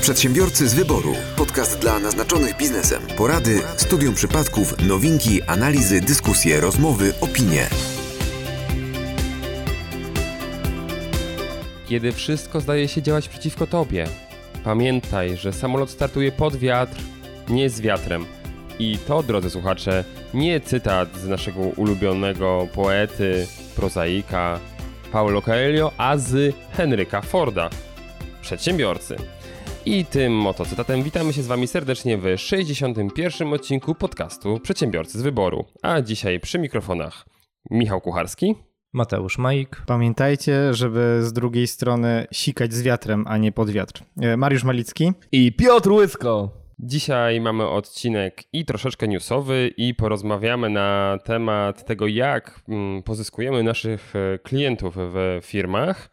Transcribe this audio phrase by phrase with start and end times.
[0.00, 1.14] Przedsiębiorcy z wyboru.
[1.36, 3.02] Podcast dla naznaczonych biznesem.
[3.16, 7.68] Porady, studium przypadków, nowinki, analizy, dyskusje, rozmowy, opinie.
[11.88, 14.06] Kiedy wszystko zdaje się działać przeciwko tobie,
[14.64, 16.96] pamiętaj, że samolot startuje pod wiatr,
[17.48, 18.26] nie z wiatrem.
[18.78, 20.04] I to, drodzy słuchacze,
[20.34, 23.46] nie cytat z naszego ulubionego poety,
[23.76, 24.60] prozaika
[25.12, 27.70] Paulo Coelho, a z Henryka Forda,
[28.42, 29.16] przedsiębiorcy.
[29.86, 33.52] I tym oto cytatem witamy się z Wami serdecznie w 61.
[33.52, 35.64] odcinku podcastu Przedsiębiorcy z Wyboru.
[35.82, 37.26] A dzisiaj przy mikrofonach
[37.70, 38.54] Michał Kucharski.
[38.92, 39.82] Mateusz Majik.
[39.86, 44.04] Pamiętajcie, żeby z drugiej strony sikać z wiatrem, a nie pod wiatr.
[44.20, 45.12] E, Mariusz Malicki.
[45.32, 46.50] I Piotr Łysko.
[46.78, 54.12] Dzisiaj mamy odcinek i troszeczkę newsowy i porozmawiamy na temat tego, jak mm, pozyskujemy naszych
[54.16, 56.10] e, klientów w firmach.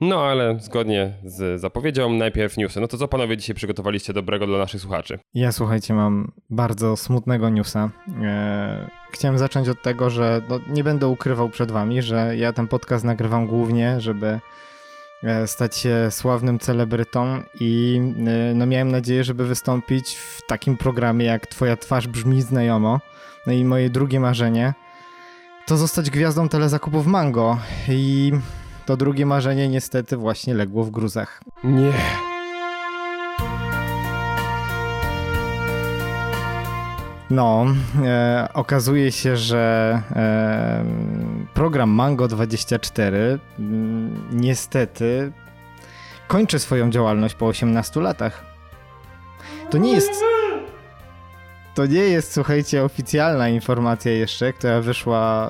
[0.00, 2.80] No ale zgodnie z zapowiedzią, najpierw newsy.
[2.80, 5.18] No to co panowie dzisiaj przygotowaliście dobrego dla naszych słuchaczy?
[5.34, 7.90] Ja słuchajcie, mam bardzo smutnego newsa.
[8.08, 12.68] Eee, chciałem zacząć od tego, że no, nie będę ukrywał przed wami, że ja ten
[12.68, 14.40] podcast nagrywam głównie, żeby
[15.22, 21.26] e, stać się sławnym celebrytą i e, no, miałem nadzieję, żeby wystąpić w takim programie
[21.26, 23.00] jak Twoja twarz brzmi znajomo.
[23.46, 24.74] No i moje drugie marzenie
[25.66, 27.58] to zostać gwiazdą telezakupów Mango
[27.88, 28.32] i
[28.86, 31.40] to drugie marzenie niestety właśnie legło w gruzach.
[31.64, 31.92] Nie.
[37.30, 37.66] No,
[38.04, 40.84] e, okazuje się, że e,
[41.54, 45.32] program Mango 24 m, niestety
[46.28, 48.44] kończy swoją działalność po 18 latach.
[49.70, 50.12] To nie jest.
[51.74, 55.48] To nie jest, słuchajcie, oficjalna informacja jeszcze, która wyszła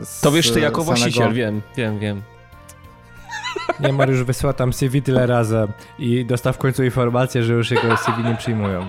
[0.00, 0.20] e, z.
[0.20, 2.22] To wiesz ty jako samego- właściciel, wiem, wiem, wiem.
[3.80, 7.96] Nie, Mariusz wysłał tam CV tyle razy i dostał w końcu informację, że już jego
[7.96, 8.86] CV nie przyjmują.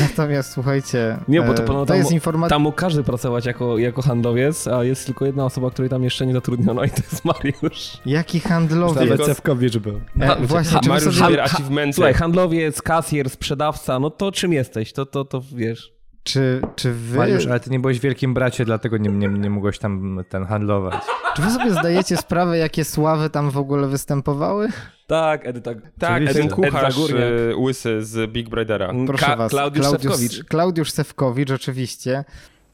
[0.00, 1.18] Natomiast słuchajcie.
[1.28, 2.54] Nie, bo to e, panu to tam- jest informacja.
[2.54, 6.26] Tam mógł każdy pracować jako, jako handlowiec, a jest tylko jedna osoba, której tam jeszcze
[6.26, 7.92] nie zatrudniono i to jest Mariusz.
[8.06, 8.96] Jaki handlowiec?
[9.10, 10.00] Nawet Cewkowicz był.
[10.20, 11.94] E, właśnie, Ha- Mariusz sobie- zbiera achievementy.
[11.94, 14.92] Słuchaj, handlowiec, kasjer, sprzedawca, no to czym jesteś?
[14.92, 15.93] To, to, to wiesz.
[16.24, 17.18] Czy, czy wy.
[17.18, 20.94] Mariusz, ale ty nie byłeś wielkim bracie, dlatego nie, nie, nie mogłeś tam ten handlować.
[21.36, 24.68] Czy wy sobie zdajecie sprawę, jakie sławy tam w ogóle występowały?
[25.06, 25.70] Tak, Edyta.
[25.98, 27.22] Tak, ten kucharz Edza Górniak.
[27.52, 28.92] e, łysy z Big Brothera.
[29.06, 29.50] Proszę Ka- was.
[29.50, 30.44] Klaudiusz Sewkowicz.
[30.44, 32.24] Klaudiusz Sewkowicz, oczywiście.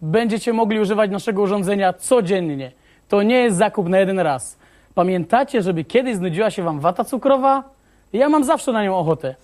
[0.02, 2.72] będziecie mogli używać naszego urządzenia codziennie.
[3.08, 4.58] To nie jest zakup na jeden raz.
[4.94, 7.64] Pamiętacie, żeby kiedyś znudziła się wam wata cukrowa?
[8.12, 9.34] Ja mam zawsze na nią ochotę.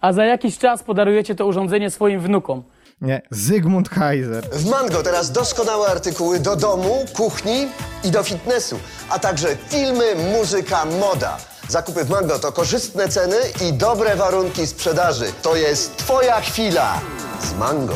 [0.00, 2.62] A za jakiś czas podarujecie to urządzenie swoim wnukom.
[3.00, 4.44] Nie, Zygmunt Kaiser.
[4.52, 7.68] W Mango teraz doskonałe artykuły do domu, kuchni
[8.04, 8.78] i do fitnessu,
[9.10, 10.04] a także filmy,
[10.38, 11.36] muzyka, moda.
[11.68, 13.36] Zakupy w Mango to korzystne ceny
[13.68, 15.24] i dobre warunki sprzedaży.
[15.42, 17.00] To jest Twoja chwila
[17.40, 17.94] z Mango.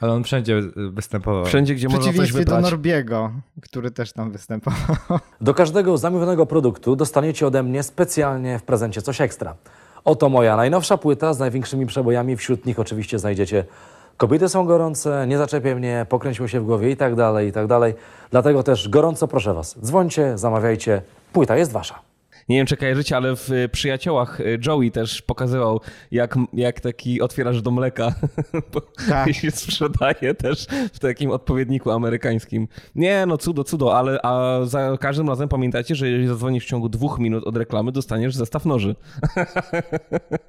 [0.00, 0.62] Ale on wszędzie
[0.92, 1.44] występował.
[1.46, 2.70] Wszędzie, gdzie można coś przeciwieństwie do wybrać.
[2.72, 4.96] Norbiego, który też tam występował.
[5.40, 9.56] Do każdego zamówionego produktu dostaniecie ode mnie specjalnie w prezencie coś ekstra.
[10.04, 12.36] Oto moja najnowsza płyta z największymi przebojami.
[12.36, 13.64] Wśród nich oczywiście znajdziecie
[14.18, 17.66] Kobiety są gorące, nie zaczepię mnie, pokręćmy się w głowie i tak dalej, i tak
[17.66, 17.94] dalej.
[18.30, 22.07] Dlatego też gorąco proszę Was, dzwońcie, zamawiajcie, płyta jest Wasza.
[22.48, 27.20] Nie wiem, czy kojarzycie, ale w y, Przyjaciołach y, Joey też pokazywał, jak, jak taki
[27.20, 28.14] otwierasz do mleka
[29.08, 29.32] Tak.
[29.34, 32.68] się sprzedaje też w takim odpowiedniku amerykańskim.
[32.94, 36.88] Nie, no cudo, cudo, ale a za każdym razem pamiętajcie, że jeżeli zadzwonisz w ciągu
[36.88, 38.96] dwóch minut od reklamy, dostaniesz zestaw noży.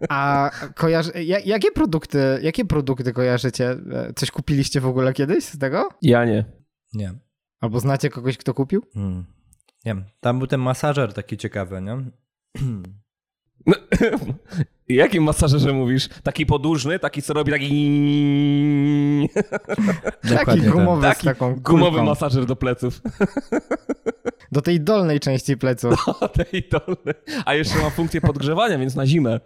[0.10, 1.12] A kojarzy...
[1.24, 3.70] ja- jakie, produkty, jakie produkty kojarzycie?
[3.92, 5.90] E, Coś kupiliście w ogóle kiedyś z tego?
[6.02, 6.46] Ja nie.
[6.94, 7.14] Nie.
[7.62, 8.82] Albo znacie kogoś, kto kupił?
[8.94, 9.26] Hmm.
[9.86, 10.06] Nie wiem.
[10.20, 11.98] Tam był ten masażer taki ciekawy, nie?
[13.66, 13.76] No,
[14.90, 16.08] Jakim masażerze mówisz?
[16.24, 19.30] Taki podłużny, taki co robi taki...
[20.46, 20.72] Taki ten.
[20.72, 22.06] gumowy Taki taką gumowy kulką.
[22.06, 23.02] masażer do pleców.
[24.52, 26.06] Do tej dolnej części pleców.
[26.52, 27.14] Tej dolnej.
[27.46, 29.40] A jeszcze ma funkcję podgrzewania, więc na zimę.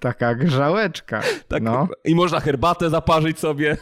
[0.00, 1.22] Taka grzałeczka.
[1.48, 1.88] Tak, No.
[2.04, 3.76] I można herbatę zaparzyć sobie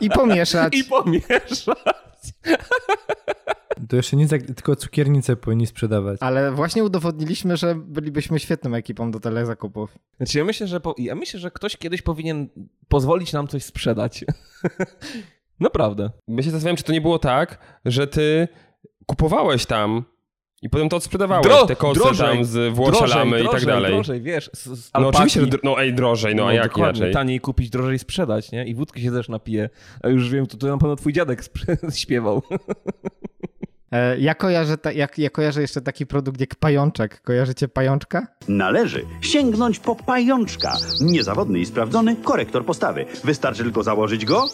[0.00, 0.74] I pomieszać.
[0.76, 1.64] i pomieszać.
[3.88, 6.18] To jeszcze nic, tylko cukiernice powinni sprzedawać.
[6.20, 9.98] Ale właśnie udowodniliśmy, że bylibyśmy świetną ekipą do telezakupów.
[10.16, 12.48] Znaczy ja myślę, że po, ja myślę, że ktoś kiedyś powinien
[12.88, 14.24] pozwolić nam coś sprzedać.
[15.60, 16.10] Naprawdę.
[16.28, 18.48] Ja się zastanawiam, czy to nie było tak, że ty
[19.06, 20.04] kupowałeś tam
[20.62, 23.92] i potem to odsprzedawałeś, Dro- te kosy drożej, tam z włosialamy i tak dalej.
[23.92, 24.50] Drożej, wiesz.
[24.52, 27.12] Z, z No oczywiście, że no ej, drożej, no, a jak inaczej?
[27.12, 28.66] Taniej kupić, drożej sprzedać, nie?
[28.66, 29.70] I wódkę się też napije.
[30.02, 31.44] A już wiem, to, to na pewno twój dziadek
[32.02, 32.42] śpiewał.
[33.92, 37.22] E, ja, kojarzę ta, ja, ja kojarzę jeszcze taki produkt jak pajączek.
[37.22, 38.26] Kojarzycie pajączka?
[38.48, 40.76] Należy sięgnąć po pajączka.
[41.00, 43.06] Niezawodny i sprawdzony korektor postawy.
[43.24, 44.44] Wystarczy tylko założyć go.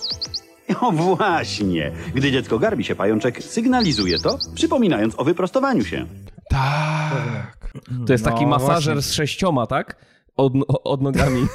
[0.80, 1.92] O właśnie.
[2.14, 6.06] Gdy dziecko garbi się, pajączek sygnalizuje to, przypominając o wyprostowaniu się.
[6.48, 7.72] Tak.
[8.06, 9.10] To jest taki No, masażer właśnie.
[9.10, 9.96] z sześcioma, tak?
[10.36, 11.46] Od, od nogami.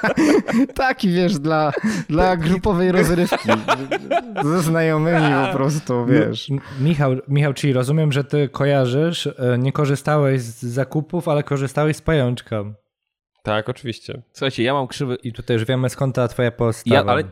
[0.74, 1.72] Taki, wiesz, dla,
[2.08, 3.48] dla grupowej rozrywki.
[4.44, 6.50] Ze znajomymi po prostu, wiesz.
[6.80, 12.02] Michał, Michał, czyli rozumiem, że ty kojarzysz, e, nie korzystałeś z zakupów, ale korzystałeś z
[12.02, 12.64] pajączka.
[13.42, 14.22] Tak, oczywiście.
[14.32, 15.16] Słuchajcie, ja mam krzywy...
[15.22, 16.96] I tutaj już wiemy skąd ta twoja postawa.
[16.96, 17.24] Ja, ale...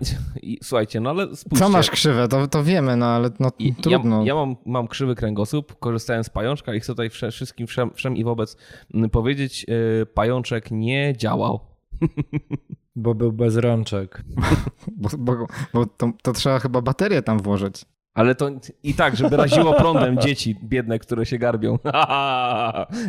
[0.63, 1.67] Słuchajcie, no ale spójrzcie.
[1.67, 2.29] Co masz krzywe?
[2.29, 4.19] To, to wiemy, no ale no, I- trudno.
[4.21, 8.17] Ja, ja mam, mam krzywy kręgosłup, korzystałem z pajączka i chcę tutaj wszystkim wszem, wszem
[8.17, 8.57] i wobec
[8.95, 11.61] m, powiedzieć, yy, pajączek nie działał.
[12.97, 14.23] Bo był bez rączek.
[14.97, 17.85] Bo, bo, bo to, to trzeba chyba baterię tam włożyć.
[18.15, 18.51] Ale to
[18.83, 21.79] i tak, żeby raziło prądem dzieci biedne, które się garbią.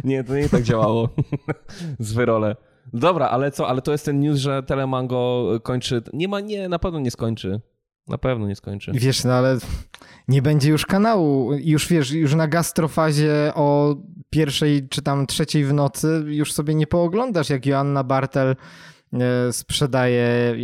[0.03, 1.09] nie, to nie tak działało.
[1.99, 2.55] Z wyrole.
[2.93, 6.01] Dobra, ale co, ale to jest ten news, że Telemango kończy.
[6.13, 7.61] Nie ma, nie, na pewno nie skończy.
[8.07, 8.91] Na pewno nie skończy.
[8.93, 9.57] Wiesz, no ale
[10.27, 11.53] nie będzie już kanału.
[11.53, 13.95] Już wiesz, już na gastrofazie o
[14.29, 18.55] pierwszej czy tam trzeciej w nocy już sobie nie pooglądasz, jak Joanna Bartel
[19.13, 20.55] e, sprzedaje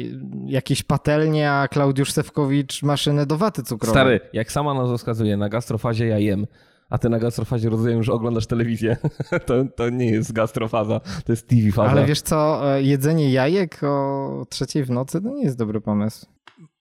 [0.46, 3.94] jakieś patelnie, a Klaudiusz Sewkowicz maszynę do waty cukrowej.
[3.94, 6.48] Stary, jak sama nazwa wskazuje, na gastrofazie ja jem.
[6.90, 8.98] A ty na gastrofazie rozumiem, że oglądasz telewizję.
[9.48, 11.92] to, to nie jest gastrofaza, to jest TV faza.
[11.92, 16.26] Ale wiesz co, e, jedzenie jajek o trzeciej w nocy to nie jest dobry pomysł.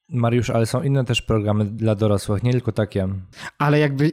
[0.09, 3.09] Mariusz, ale są inne też programy dla dorosłych, nie tylko takie.
[3.59, 4.13] Ale jakby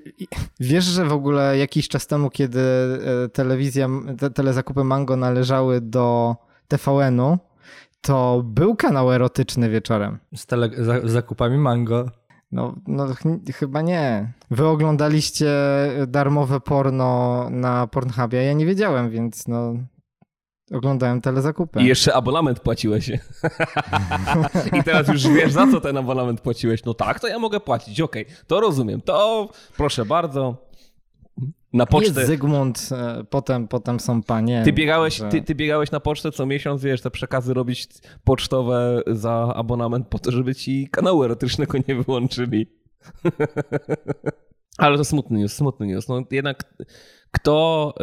[0.60, 6.36] wiesz, że w ogóle jakiś czas temu, kiedy e, telewizja, te, telezakupy Mango należały do
[6.68, 7.38] TVN-u,
[8.02, 10.20] to był kanał erotyczny wieczorem.
[10.36, 12.06] Z, tele, za, z zakupami mango.
[12.52, 14.32] No, no ch- chyba nie.
[14.52, 15.52] Wy oglądaliście
[16.08, 19.74] darmowe porno na Pornhubie, ja nie wiedziałem, więc no
[20.74, 21.82] oglądałem telezakupy.
[21.82, 23.10] I jeszcze abonament płaciłeś.
[24.80, 26.84] I teraz już wiesz, za co ten abonament płaciłeś.
[26.86, 28.02] No tak, to ja mogę płacić.
[28.02, 29.02] Okej, to rozumiem.
[29.02, 30.56] To proszę bardzo.
[31.74, 32.26] Na Jest pocztę.
[32.26, 34.62] Zygmunt, e, potem, potem są panie.
[34.66, 37.88] Ty biegałeś, że- ty, ty biegałeś na pocztę co miesiąc, wiesz, te przekazy robić
[38.24, 42.68] pocztowe za abonament po to, żeby ci kanału erotycznego nie wyłączyli.
[44.78, 46.08] Ale to smutny news, smutny news.
[46.08, 46.64] No jednak
[47.32, 47.94] kto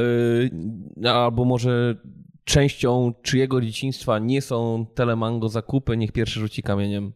[0.97, 1.97] yy, albo może
[2.45, 7.13] częścią czyjego dzieciństwa nie są telemango zakupy, niech pierwszy rzuci kamieniem.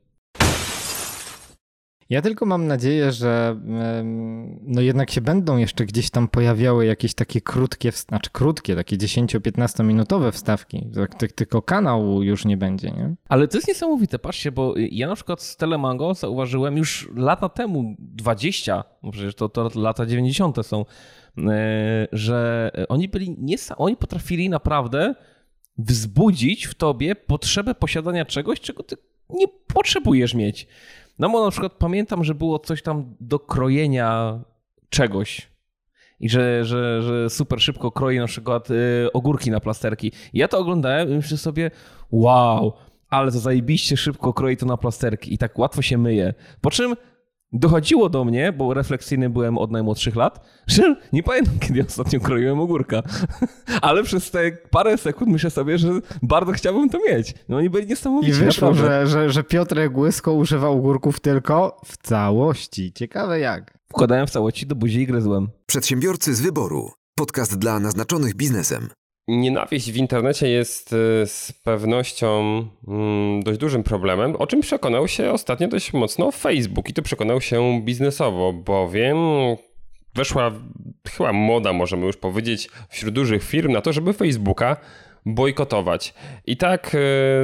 [2.12, 3.60] Ja tylko mam nadzieję, że
[4.62, 9.84] no jednak się będą jeszcze gdzieś tam pojawiały jakieś takie krótkie, znaczy krótkie, takie 10-15
[9.84, 10.86] minutowe wstawki.
[11.18, 13.14] Ty- Tylko kanału już nie będzie, nie?
[13.28, 17.96] Ale to jest niesamowite, patrzcie, bo ja na przykład z Telemango zauważyłem już lata temu,
[17.98, 20.66] 20, no przecież to, to lata 90.
[20.66, 20.84] są,
[21.38, 25.14] e, że oni byli, niesa- oni potrafili naprawdę
[25.78, 28.96] wzbudzić w tobie potrzebę posiadania czegoś, czego ty
[29.30, 30.66] nie potrzebujesz mieć.
[31.22, 34.40] No bo na przykład pamiętam, że było coś tam do krojenia
[34.88, 35.48] czegoś.
[36.20, 40.12] I że, że, że super szybko kroi na przykład y, ogórki na plasterki.
[40.32, 41.70] I ja to oglądałem i myślę sobie,
[42.10, 42.72] wow,
[43.08, 46.34] ale to zajebiście szybko kroi to na plasterki i tak łatwo się myje.
[46.60, 46.94] Po czym
[47.52, 52.60] dochodziło do mnie, bo refleksyjny byłem od najmłodszych lat, że nie pamiętam, kiedy ostatnio kroiłem
[52.60, 53.02] ogórka.
[53.82, 55.88] Ale przez te parę sekund myślę sobie, że
[56.22, 57.34] bardzo chciałbym to mieć.
[57.48, 59.06] No oni byli I niesamowici, wyszło, naprawdę.
[59.06, 62.92] że, że, że Piotrek Łysko używał ogórków tylko w całości.
[62.92, 63.78] Ciekawe jak.
[63.88, 65.48] Wkładałem w całości do buzi i gryzłem.
[65.66, 66.90] Przedsiębiorcy z wyboru.
[67.14, 68.88] Podcast dla naznaczonych biznesem.
[69.28, 72.40] Nienawiść w internecie jest y, z pewnością
[72.88, 77.40] mm, dość dużym problemem, o czym przekonał się ostatnio dość mocno Facebook i to przekonał
[77.40, 79.16] się biznesowo, bowiem
[80.14, 80.52] weszła
[81.08, 84.76] chyba moda, możemy już powiedzieć, wśród dużych firm na to, żeby Facebooka
[85.26, 86.14] bojkotować.
[86.46, 86.98] I tak y,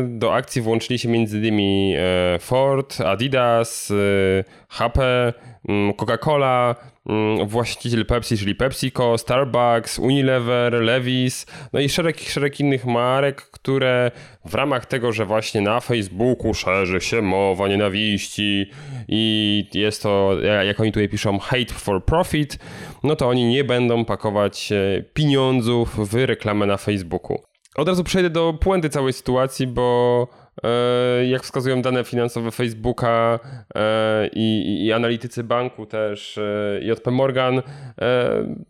[0.08, 1.60] do akcji włączyli się m.in.
[1.60, 5.32] y, Ford, Adidas, y, HP,
[5.68, 6.74] mm, Coca-Cola,
[7.08, 14.10] mm, właściciel Pepsi, czyli PepsiCo, Starbucks, Unilever, Levi's, no i szereg, szereg innych marek, które
[14.44, 18.70] w ramach tego, że właśnie na Facebooku szerzy się mowa nienawiści
[19.08, 22.58] i jest to, jak oni tutaj piszą, hate for profit,
[23.02, 27.47] no to oni nie będą pakować e, pieniądzów w reklamę na Facebooku.
[27.78, 30.28] Od razu przejdę do puenty całej sytuacji, bo
[30.64, 33.40] e, jak wskazują dane finansowe Facebooka
[33.74, 37.62] e, i, i analitycy banku też, e, JP Morgan,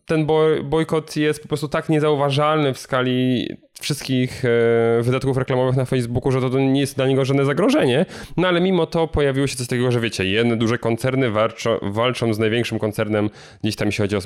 [0.07, 0.27] ten
[0.65, 3.49] bojkot jest po prostu tak niezauważalny w skali
[3.81, 8.07] wszystkich e, wydatków reklamowych na Facebooku, że to nie jest dla niego żadne zagrożenie.
[8.37, 12.35] No ale mimo to pojawiło się coś takiego, że wiecie, jedne duże koncerny walczą, walczą
[12.35, 13.31] z największym koncernem
[13.63, 14.21] gdzieś tam, jeśli chodzi o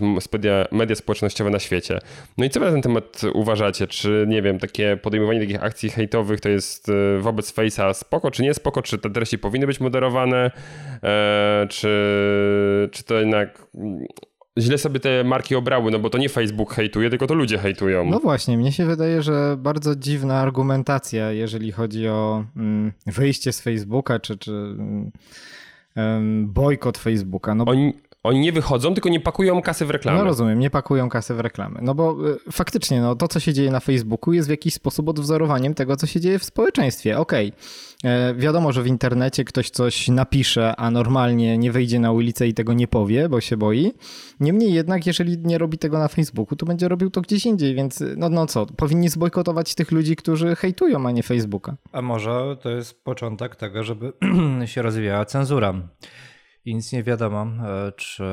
[0.73, 1.99] media, społecznościowe na świecie.
[2.39, 3.87] No i co wy na ten temat uważacie?
[3.87, 8.43] Czy, nie wiem, takie podejmowanie takich akcji hejtowych to jest e, wobec Face'a spoko, czy
[8.43, 8.83] nie spoko?
[8.83, 10.51] Czy te treści powinny być moderowane?
[11.03, 11.89] E, czy,
[12.93, 13.67] czy to jednak
[14.59, 18.11] źle sobie te marki obrały, no bo to nie Facebook hejtuje, tylko to ludzie hejtują.
[18.11, 23.61] No właśnie, mnie się wydaje, że bardzo dziwna argumentacja, jeżeli chodzi o mm, wyjście z
[23.61, 24.53] Facebooka, czy, czy
[25.95, 27.55] mm, bojkot Facebooka.
[27.55, 27.93] No, Oni,
[28.23, 30.19] oni nie wychodzą, tylko nie pakują kasy w reklamy.
[30.19, 31.79] No rozumiem, nie pakują kasy w reklamy.
[31.83, 35.09] No bo y, faktycznie no, to, co się dzieje na Facebooku jest w jakiś sposób
[35.09, 37.19] odwzorowaniem tego, co się dzieje w społeczeństwie.
[37.19, 37.53] Okej,
[38.01, 38.11] okay.
[38.11, 42.55] E, wiadomo, że w internecie ktoś coś napisze, a normalnie nie wyjdzie na ulicę i
[42.55, 43.93] tego nie powie, bo się boi.
[44.41, 48.05] Niemniej jednak, jeżeli nie robi tego na Facebooku, to będzie robił to gdzieś indziej, więc
[48.17, 51.77] no, no co, powinni zbojkotować tych ludzi, którzy hejtują, a nie Facebooka.
[51.93, 54.13] A może to jest początek tego, żeby
[54.65, 55.75] się rozwijała cenzura
[56.65, 58.25] i nic nie wiadomo, e, czy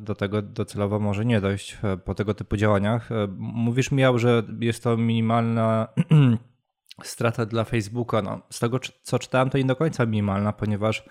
[0.00, 3.12] do tego docelowo może nie dojść e, po tego typu działaniach.
[3.12, 5.88] E, mówisz, miał, że jest to minimalna
[7.02, 8.22] strata dla Facebooka.
[8.22, 11.04] No, z tego, co czytałem, to nie do końca minimalna, ponieważ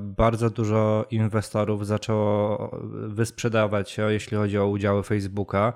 [0.00, 2.70] bardzo dużo inwestorów zaczęło
[3.08, 5.72] wysprzedawać się, jeśli chodzi o udziały Facebooka.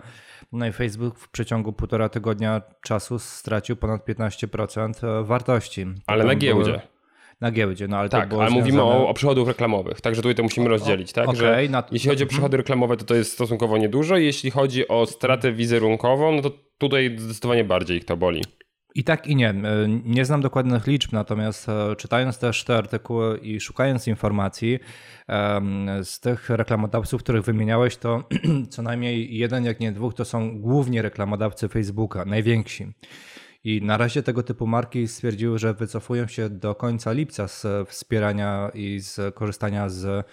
[0.53, 5.87] No i Facebook w przeciągu półtora tygodnia czasu stracił ponad 15% wartości.
[6.07, 6.71] Ale na giełdzie.
[6.71, 6.94] Były
[7.41, 7.89] na giełdzie.
[7.89, 8.61] No, ale tak, ale związane...
[8.61, 11.29] mówimy o, o przychodach reklamowych, także tutaj to musimy rozdzielić, tak?
[11.29, 11.83] Okay, że na...
[11.93, 16.33] Jeśli chodzi o przychody reklamowe, to to jest stosunkowo niedużo, jeśli chodzi o stratę wizerunkową,
[16.33, 18.43] no to tutaj zdecydowanie bardziej ich to boli.
[18.95, 19.51] I tak i nie.
[19.51, 19.65] E,
[20.05, 24.79] nie znam dokładnych liczb, natomiast e, czytając też te artykuły i szukając informacji
[26.03, 28.25] z tych reklamodawców, których wymieniałeś, to
[28.71, 32.93] co najmniej jeden, jak nie dwóch, to są głównie reklamodawcy Facebooka, najwięksi.
[33.65, 38.71] I na razie tego typu marki stwierdziły, że wycofują się do końca lipca z wspierania
[38.75, 40.27] i z korzystania z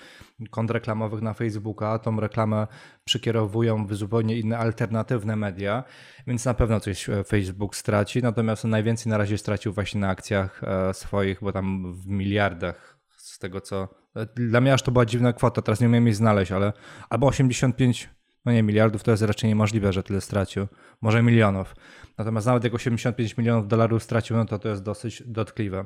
[0.50, 2.00] kont reklamowych na Facebooka.
[2.00, 2.68] Tą reklamę
[3.04, 5.84] przykierowują w zupełnie inne alternatywne media,
[6.28, 8.22] więc na pewno coś e, Facebook straci.
[8.22, 13.40] Natomiast najwięcej na razie stracił właśnie na akcjach e, swoich, bo tam w miliardach z
[13.40, 13.88] tego co.
[14.16, 16.74] E, dla mnie aż to była dziwna kwota, teraz nie umiem jej znaleźć, ale
[17.10, 18.10] albo 85
[18.46, 20.68] no nie, miliardów to jest raczej niemożliwe, że tyle stracił.
[21.02, 21.76] Może milionów.
[22.18, 25.86] Natomiast nawet jak 85 milionów dolarów stracił, no to to jest dosyć dotkliwe.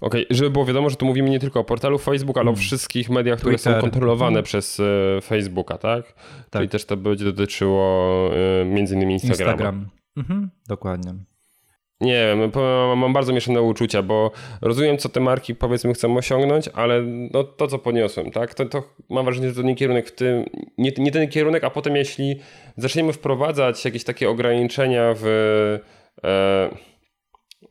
[0.00, 2.52] Okej, okay, żeby było wiadomo, że tu mówimy nie tylko o portalu Facebook, ale o
[2.52, 2.60] hmm.
[2.60, 3.74] wszystkich mediach, które Twitter.
[3.74, 4.44] są kontrolowane hmm.
[4.44, 6.12] przez e, Facebooka, tak?
[6.12, 6.22] tak?
[6.50, 9.52] Czyli też to będzie dotyczyło e, między innymi Instagrama.
[9.52, 9.88] Instagram.
[10.16, 11.14] Mhm, dokładnie.
[12.00, 12.52] Nie wiem,
[12.96, 17.68] mam bardzo mieszane uczucia, bo rozumiem, co te marki powiedzmy chcą osiągnąć, ale no, to,
[17.68, 20.44] co poniosłem, tak, to, to mam wrażenie, że to nie kierunek w tym,
[20.78, 22.40] nie, nie ten kierunek, a potem jeśli
[22.76, 25.26] zaczniemy wprowadzać jakieś takie ograniczenia w,
[26.24, 26.93] e,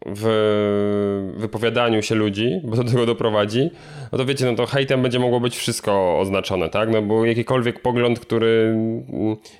[0.05, 3.69] w wypowiadaniu się ludzi, bo do tego doprowadzi,
[4.12, 7.81] no to wiecie, no to hejtem będzie mogło być wszystko oznaczone, tak, no bo jakikolwiek
[7.81, 8.77] pogląd, który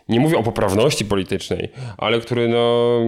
[0.10, 3.00] nie mówi o poprawności politycznej, ale który no,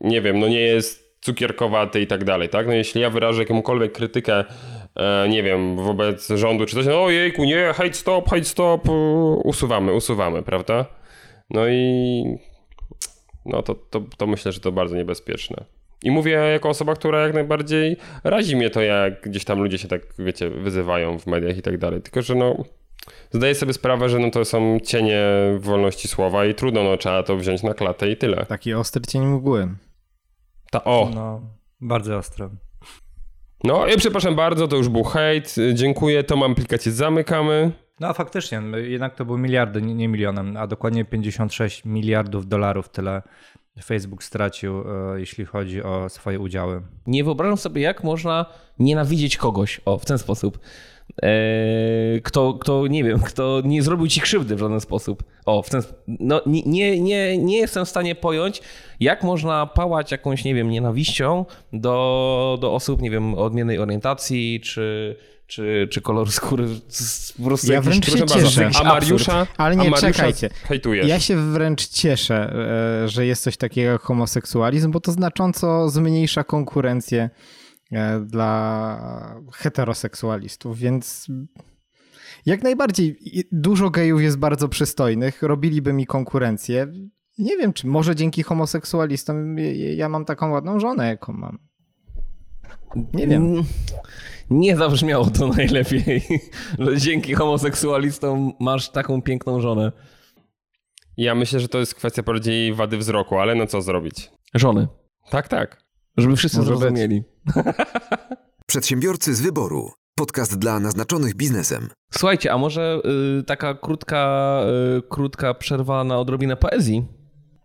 [0.00, 2.66] nie wiem, no nie jest cukierkowaty i tak dalej, tak?
[2.66, 4.44] No jeśli ja wyrażę jakąkolwiek krytykę,
[4.96, 8.88] e, nie wiem, wobec rządu czy coś, no ojejku, nie, hate stop, hate stop,
[9.44, 10.86] usuwamy, usuwamy, prawda?
[11.50, 12.24] No i
[13.46, 15.64] no to, to, to myślę, że to bardzo niebezpieczne.
[16.02, 19.88] I mówię jako osoba, która jak najbardziej razi mnie to, jak gdzieś tam ludzie się
[19.88, 22.02] tak, wiecie, wyzywają w mediach i tak dalej.
[22.02, 22.64] Tylko, że no,
[23.30, 25.22] zdaję sobie sprawę, że no to są cienie
[25.58, 28.46] wolności słowa i trudno, no trzeba to wziąć na klatę i tyle.
[28.46, 29.68] Taki ostry cień mgły.
[30.70, 31.10] Ta o.
[31.14, 31.40] No,
[31.80, 32.50] bardzo ostro.
[33.64, 35.54] No, i przepraszam bardzo, to już był hejt.
[35.74, 37.72] Dziękuję, tą aplikację zamykamy.
[38.00, 42.88] No a faktycznie, jednak to były miliardy, nie, nie milionem, a dokładnie 56 miliardów dolarów
[42.88, 43.22] tyle
[43.84, 46.82] Facebook stracił, e, jeśli chodzi o swoje udziały.
[47.06, 48.46] Nie wyobrażam sobie, jak można
[48.78, 50.58] nienawidzieć kogoś, o, w ten sposób.
[51.22, 55.22] Eee, kto, kto, nie wiem, kto nie zrobił ci krzywdy w żaden sposób.
[55.46, 58.62] O, w ten, no, nie, nie, nie, jestem w stanie pojąć,
[59.00, 65.16] jak można pałać jakąś, nie wiem, nienawiścią do, do osób, nie wiem, odmiennej orientacji, czy,
[65.50, 66.66] czy, czy kolor skóry.
[67.36, 68.70] Po prostu ja wręcz się cieszę.
[68.80, 70.50] A Mariusza, ale nie, Mariusza czekajcie.
[70.62, 71.08] Hejtujesz.
[71.08, 72.52] Ja się wręcz cieszę,
[73.04, 77.30] e, że jest coś takiego jak homoseksualizm, bo to znacząco zmniejsza konkurencję
[77.92, 81.26] E, dla heteroseksualistów, więc
[82.46, 83.18] jak najbardziej
[83.52, 86.86] dużo gejów jest bardzo przystojnych, robiliby mi konkurencję.
[87.38, 89.56] Nie wiem, czy może dzięki homoseksualistom
[89.96, 91.58] ja mam taką ładną żonę, jaką mam.
[93.14, 93.42] Nie wiem.
[93.46, 93.64] Mm,
[94.50, 96.22] Nie zabrzmiało to najlepiej,
[96.78, 99.92] że dzięki homoseksualistom masz taką piękną żonę.
[101.16, 104.30] Ja myślę, że to jest kwestia bardziej wady wzroku, ale no co zrobić?
[104.54, 104.88] Żony.
[105.30, 105.84] Tak, tak.
[106.16, 106.80] Żeby wszyscy Może być.
[106.80, 107.22] zrozumieli.
[108.66, 109.90] Przedsiębiorcy z wyboru.
[110.16, 111.88] Podcast dla naznaczonych biznesem.
[112.12, 113.00] Słuchajcie, a może
[113.40, 114.60] y, taka krótka,
[114.98, 117.04] y, krótka przerwa na odrobinę poezji?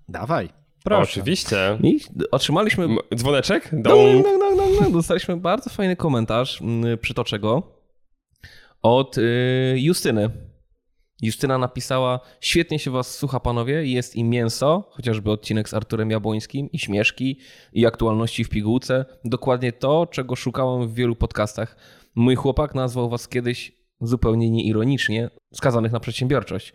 [0.10, 0.50] Dawaj.
[0.86, 1.12] Proszę.
[1.12, 1.78] Oczywiście.
[1.84, 2.00] I
[2.32, 3.70] otrzymaliśmy M- Dzwoneczek?
[3.74, 4.26] No, Dong.
[4.26, 4.90] no, no, no, no.
[4.90, 7.64] Dostaliśmy bardzo fajny komentarz, mm, przytoczę go,
[8.82, 9.22] od y,
[9.78, 10.30] Justyny.
[11.22, 16.72] Justyna napisała, świetnie się was słucha panowie, jest i mięso, chociażby odcinek z Arturem Jabłońskim,
[16.72, 17.40] i śmieszki,
[17.74, 19.06] i aktualności w pigułce.
[19.26, 21.78] Dokładnie to, czego szukałem w wielu podcastach.
[22.16, 26.74] Mój chłopak nazwał was kiedyś zupełnie nieironicznie, skazanych na przedsiębiorczość.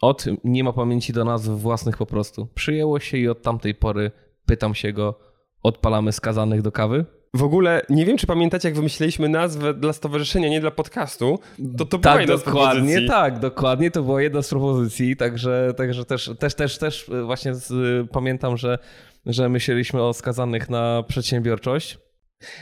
[0.00, 2.48] Od nie ma pamięci do nazw własnych po prostu.
[2.54, 4.10] Przyjęło się i od tamtej pory
[4.46, 5.18] pytam się go,
[5.62, 7.04] odpalamy skazanych do kawy?
[7.34, 11.38] W ogóle nie wiem, czy pamiętacie, jak wymyśliliśmy nazwę dla stowarzyszenia, nie dla podcastu.
[11.78, 13.08] To to była Tak, jedna z dokładnie, propozycji.
[13.08, 17.72] tak, dokładnie, to była jedna z propozycji, także, także też, też, też, też właśnie z,
[18.10, 18.78] pamiętam, że,
[19.26, 21.98] że myśleliśmy o skazanych na przedsiębiorczość.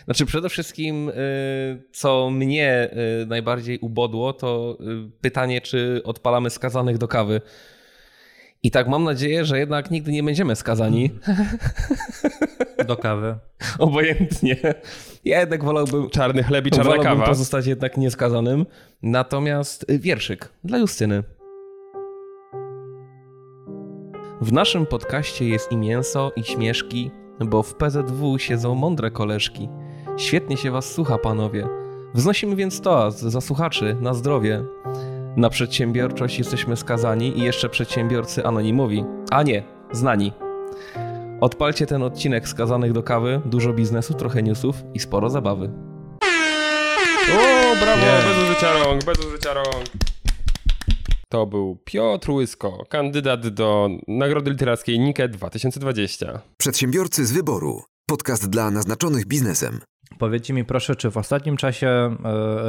[0.04, 1.12] Znaczy przede wszystkim, y,
[1.92, 2.90] co mnie
[3.22, 7.40] y, najbardziej ubodło, to y, pytanie, czy odpalamy skazanych do kawy.
[8.62, 11.10] I tak mam nadzieję, że jednak nigdy nie będziemy skazani,
[12.86, 13.36] Do kawy.
[13.78, 14.56] obojętnie.
[15.24, 17.26] Ja jednak wolałbym Czarny chleb i czarna Wolałbym kawa.
[17.26, 18.66] pozostać jednak nieskazanym.
[19.02, 21.22] Natomiast wierszyk dla Justyny.
[24.40, 29.68] W naszym podcaście jest i mięso, i śmieszki, bo w PZW siedzą mądre koleżki.
[30.16, 31.68] Świetnie się was słucha, panowie.
[32.14, 34.64] Wznosimy więc toast za słuchaczy na zdrowie.
[35.36, 39.04] Na przedsiębiorczość jesteśmy skazani i jeszcze przedsiębiorcy anonimowi.
[39.30, 39.62] A nie,
[39.92, 40.32] znani.
[41.40, 45.70] Odpalcie ten odcinek skazanych do kawy, dużo biznesu, trochę newsów i sporo zabawy.
[47.32, 48.34] O, brawo, Nie.
[48.34, 50.05] bez użycia rąk, bez użycia rąk.
[51.36, 56.40] To był Piotr Łysko, kandydat do Nagrody Literackiej Nike 2020.
[56.56, 57.82] Przedsiębiorcy z wyboru.
[58.06, 59.80] Podcast dla naznaczonych biznesem.
[60.18, 62.16] Powiedzcie mi proszę, czy w ostatnim czasie e,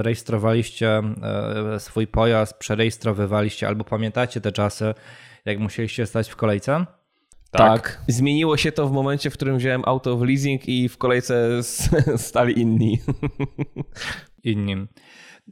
[0.02, 4.94] rejestrowaliście e, swój pojazd, przerejestrowywaliście albo pamiętacie te czasy,
[5.46, 6.86] jak musieliście stać w kolejce?
[7.52, 8.02] Tak.
[8.08, 11.64] Zmieniło się to w momencie, w którym wziąłem auto w leasing i w kolejce
[12.18, 13.00] stali inni.
[14.44, 14.88] Innym.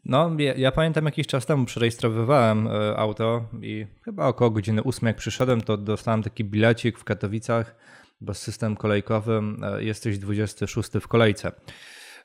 [0.05, 5.07] No, ja, ja pamiętam jakiś czas temu przerejestrowywałem e, auto i chyba około godziny 8
[5.07, 7.75] jak przyszedłem, to dostałem taki bilecik w Katowicach,
[8.21, 11.51] bo system kolejkowy e, jesteś 26 w kolejce.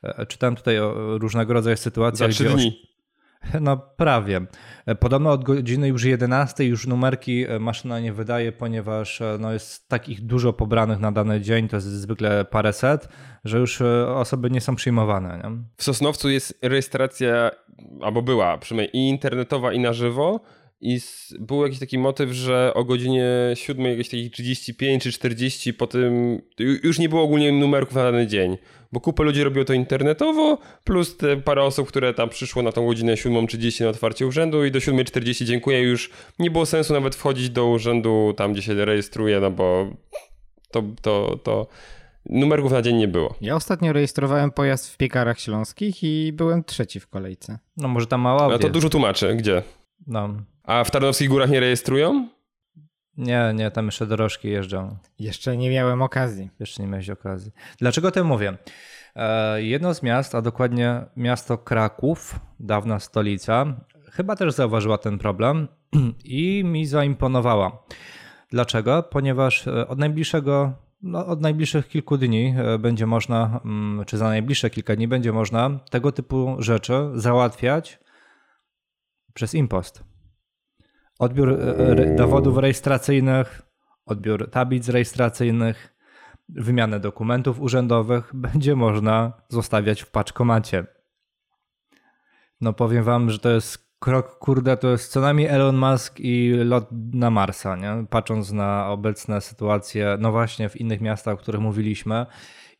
[0.02, 2.30] E, Czytałem tutaj o różnego rodzaju Za sytuacjach.
[2.30, 2.89] trzy gdzie oś- dni.
[3.60, 4.40] No prawie.
[5.00, 9.88] Podobno od godziny już 11 już numerki e, maszyna nie wydaje, ponieważ e, no, jest
[9.88, 13.08] takich dużo pobranych na dany dzień, to jest zwykle paręset,
[13.44, 15.40] że już e, osoby nie są przyjmowane.
[15.44, 15.50] Nie?
[15.76, 17.50] W Sosnowcu jest rejestracja,
[18.00, 20.40] albo była przynajmniej i internetowa, i na żywo.
[20.80, 25.74] I s- był jakiś taki motyw, że o godzinie 7, jakieś takich 35 czy 40
[25.74, 28.56] po tym ju- już nie było ogólnie numerków na dany dzień.
[28.92, 32.86] Bo kupę ludzi robiło to internetowo, plus te parę osób, które tam przyszło na tą
[32.86, 35.80] godzinę 7.30 na otwarcie urzędu i do 7.40 dziękuję.
[35.82, 39.86] Już nie było sensu nawet wchodzić do urzędu tam, gdzie się rejestruje, no bo
[40.70, 41.66] to, to, to
[42.26, 43.34] numerków na dzień nie było.
[43.40, 47.58] Ja ostatnio rejestrowałem pojazd w piekarach śląskich i byłem trzeci w kolejce.
[47.76, 49.34] No może tam mała No to dużo tłumaczy.
[49.34, 49.62] Gdzie?
[50.06, 50.28] No.
[50.62, 52.28] A w Tarnowskich Górach nie rejestrują?
[53.16, 54.96] Nie, nie, tam jeszcze dorożki jeżdżą.
[55.18, 56.50] Jeszcze nie miałem okazji.
[56.60, 57.52] Jeszcze nie miałeś okazji.
[57.78, 58.58] Dlaczego o tym mówię?
[59.16, 63.66] E, Jedno z miast, a dokładnie miasto Kraków, dawna stolica,
[64.12, 65.68] chyba też zauważyła ten problem
[66.24, 67.82] i mi zaimponowała.
[68.50, 69.02] Dlaczego?
[69.02, 74.28] Ponieważ e, od najbliższego, no, od najbliższych kilku dni e, będzie można, mm, czy za
[74.28, 77.98] najbliższe kilka dni będzie można tego typu rzeczy załatwiać
[79.34, 80.09] przez impost.
[81.20, 83.62] Odbiór e, re- dowodów rejestracyjnych,
[84.06, 85.94] odbiór tablic rejestracyjnych,
[86.48, 90.86] wymianę dokumentów urzędowych będzie można zostawiać w paczkomacie.
[92.60, 96.52] No powiem wam, że to jest krok, kurde, to jest co najmniej Elon Musk i
[96.64, 98.06] lot na Marsa, nie?
[98.10, 102.26] Patrząc na obecne sytuacje, no właśnie w innych miastach, o których mówiliśmy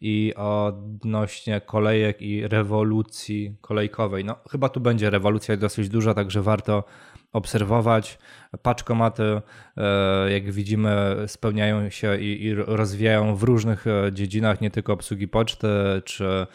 [0.01, 4.25] i odnośnie kolejek i rewolucji kolejkowej.
[4.25, 6.85] No chyba tu będzie rewolucja dosyć duża, także warto
[7.33, 8.19] obserwować.
[8.63, 9.43] Paczkomaty,
[9.77, 15.69] e, jak widzimy, spełniają się i, rozwijają w różnych e, dziedzinach, nie tylko obsługi poczty
[16.05, 16.47] czy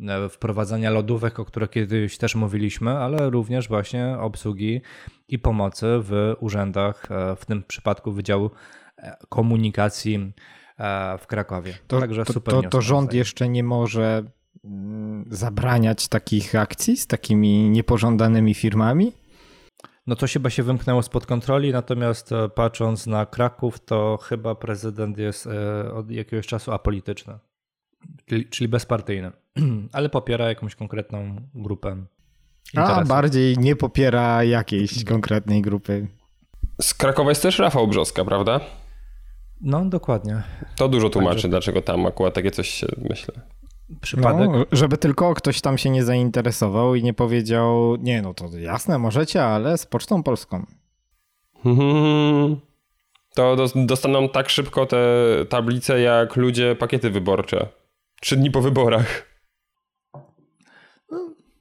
[0.00, 4.80] e, wprowadzania lodówek, o których kiedyś też mówiliśmy, ale również właśnie obsługi
[5.28, 8.50] i pomocy w urzędach, w tym przypadku Wydziału
[9.28, 10.32] Komunikacji
[11.18, 11.74] w Krakowie.
[11.86, 14.22] To, Także to, super to, to rząd jeszcze nie może
[14.64, 19.12] mm, zabraniać takich akcji z takimi niepożądanymi firmami?
[20.06, 25.18] No to chyba się wymknęło spod kontroli, natomiast e, patrząc na Kraków, to chyba prezydent
[25.18, 27.38] jest e, od jakiegoś czasu apolityczny,
[28.50, 29.32] czyli, bezpartyjny,
[29.92, 31.96] ale popiera jakąś konkretną grupę.
[32.76, 33.08] A interesów.
[33.08, 36.06] bardziej nie popiera jakiejś konkretnej grupy.
[36.80, 38.60] Z Krakowa jest też Rafał Brzoska, prawda?
[39.64, 40.42] No, dokładnie.
[40.76, 43.34] To dużo tłumaczy, Także- dlaczego tam akurat takie coś się myślę.
[44.00, 44.50] Przypadek.
[44.52, 48.98] No, żeby tylko ktoś tam się nie zainteresował i nie powiedział, nie no to jasne,
[48.98, 50.66] możecie, ale z Pocztą Polską.
[51.64, 52.56] Mhm.
[53.34, 54.96] To dos- dostaną tak szybko te
[55.48, 57.68] tablice, jak ludzie pakiety wyborcze.
[58.20, 59.33] Trzy dni po wyborach.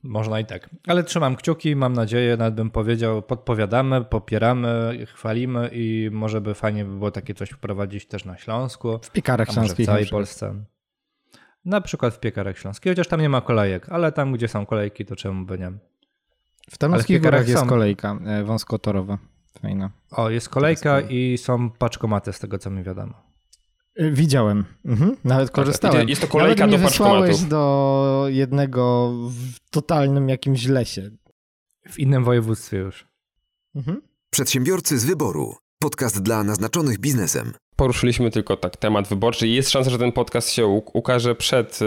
[0.03, 0.69] Można i tak.
[0.87, 6.85] Ale trzymam kciuki, mam nadzieję, nawet bym powiedział, podpowiadamy, popieramy, chwalimy i może by fajnie
[6.85, 9.85] by było takie coś wprowadzić też na Śląsku, W piekarach może w śląskich.
[9.85, 10.05] całej.
[10.07, 10.55] Polsce.
[11.65, 15.05] Na przykład w Piekarach Śląskich, chociaż tam nie ma kolejek, ale tam, gdzie są kolejki,
[15.05, 15.71] to czemu by nie?
[16.71, 17.67] W Tarnowskich Górach jest są.
[17.67, 19.17] kolejka e, wąskotorowa.
[19.61, 19.89] Fajna.
[20.11, 23.13] O, jest kolejka i są paczkomaty z tego, co mi wiadomo.
[23.95, 24.65] E, Widziałem.
[24.85, 25.17] Mhm.
[25.23, 25.97] Nawet korzystałem.
[25.97, 31.09] Tak, jest to kolejka Nawet do wysłałeś do jednego w totalnym jakimś lesie.
[31.89, 33.07] W innym województwie już.
[33.75, 34.01] Mhm.
[34.29, 35.55] Przedsiębiorcy z wyboru.
[35.79, 37.53] Podcast dla naznaczonych biznesem.
[37.75, 41.85] Poruszyliśmy tylko tak temat wyborczy i jest szansa, że ten podcast się ukaże przed y,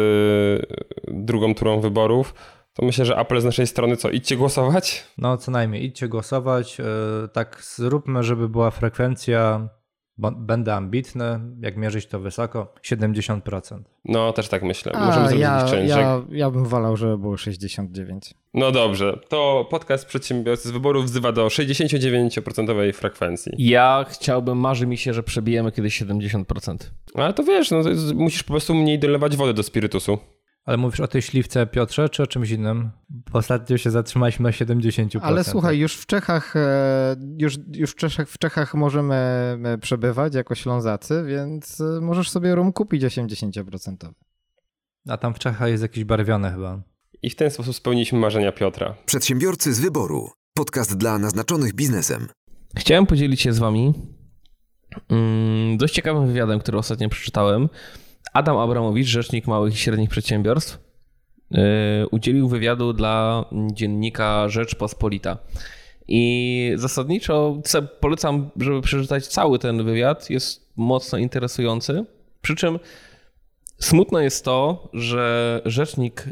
[1.09, 2.35] drugą turą wyborów.
[2.73, 4.11] To myślę, że apel z naszej strony co?
[4.11, 5.05] Idźcie głosować?
[5.19, 6.81] No, co najmniej, idźcie głosować.
[6.81, 6.85] e,
[7.33, 9.69] Tak, zróbmy, żeby była frekwencja.
[10.19, 13.81] Będę ambitny, jak mierzyć to wysoko, 70%.
[14.05, 14.93] No, też tak myślę.
[14.95, 15.89] A, Możemy zrobić ja, change.
[15.89, 18.35] że- ja, ja bym wolał, żeby było 69.
[18.55, 23.53] No dobrze, to podcast Przedsiębiorcy z wyboru wzywa do 69% frekwencji.
[23.59, 26.77] Ja chciałbym, marzy mi się, że przebijemy kiedyś 70%.
[27.15, 30.19] Ale to wiesz, no, to jest, musisz po prostu mniej dolewać wody do spirytusu.
[30.67, 32.91] Ale mówisz o tej śliwce, Piotrze, czy o czymś innym?
[33.33, 35.19] Ostatnio się zatrzymaliśmy na 70%.
[35.23, 39.15] Ale słuchaj, już w Czechach, e, już, już w, Czechach, w Czechach możemy
[39.65, 43.97] e, przebywać jako Ślązacy, więc e, możesz sobie rum kupić 80%.
[45.09, 46.83] A tam w Czechach jest jakiś barwiony chyba.
[47.23, 48.95] I w ten sposób spełniliśmy marzenia Piotra.
[49.07, 50.31] Przedsiębiorcy z wyboru.
[50.55, 52.29] Podcast dla naznaczonych biznesem.
[52.77, 53.93] Chciałem podzielić się z wami
[55.09, 57.69] mm, dość ciekawym wywiadem, który ostatnio przeczytałem.
[58.33, 60.79] Adam Abramowicz, rzecznik małych i średnich przedsiębiorstw,
[61.51, 61.61] yy,
[62.11, 65.39] udzielił wywiadu dla dziennika Rzeczpospolita.
[66.09, 67.63] I zasadniczo
[68.01, 70.31] polecam, żeby przeczytać cały ten wywiad.
[70.31, 72.05] Jest mocno interesujący.
[72.43, 72.79] Przy czym
[73.79, 76.27] smutne jest to, że rzecznik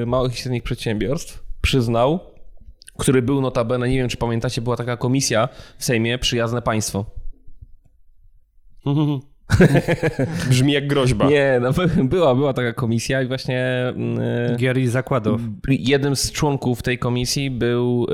[0.00, 2.20] yy, małych i średnich przedsiębiorstw przyznał,
[2.98, 5.48] który był notabene, nie wiem czy pamiętacie, była taka komisja
[5.78, 7.04] w Sejmie, Przyjazne Państwo.
[10.50, 11.26] Brzmi jak groźba.
[11.28, 11.70] Nie, no,
[12.04, 13.92] była, była taka komisja i właśnie
[14.48, 15.40] yy, Gier i zakładów.
[15.68, 18.06] jednym z członków tej komisji był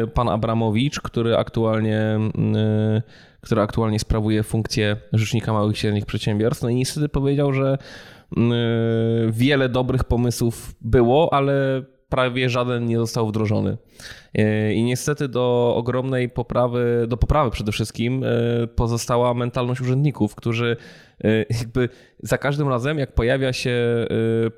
[0.00, 3.02] yy, pan Abramowicz, który aktualnie, yy,
[3.40, 6.62] który aktualnie sprawuje funkcję Rzecznika Małych i Średnich Przedsiębiorstw.
[6.62, 7.78] No i niestety powiedział, że
[8.36, 8.42] yy,
[9.30, 13.78] wiele dobrych pomysłów było, ale prawie żaden nie został wdrożony.
[14.34, 20.76] Yy, I niestety do ogromnej poprawy, do poprawy przede wszystkim yy, pozostała mentalność urzędników, którzy
[21.24, 21.88] yy, jakby
[22.22, 24.06] za każdym razem, jak pojawia się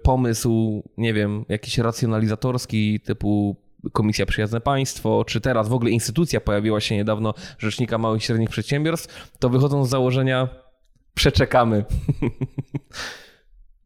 [0.03, 3.57] pomysł, nie wiem, jakiś racjonalizatorski typu
[3.93, 8.51] Komisja Przyjazne Państwo, czy teraz w ogóle instytucja pojawiła się niedawno Rzecznika Małych i Średnich
[8.51, 10.49] Przedsiębiorstw, to wychodzą z założenia
[11.15, 11.85] przeczekamy.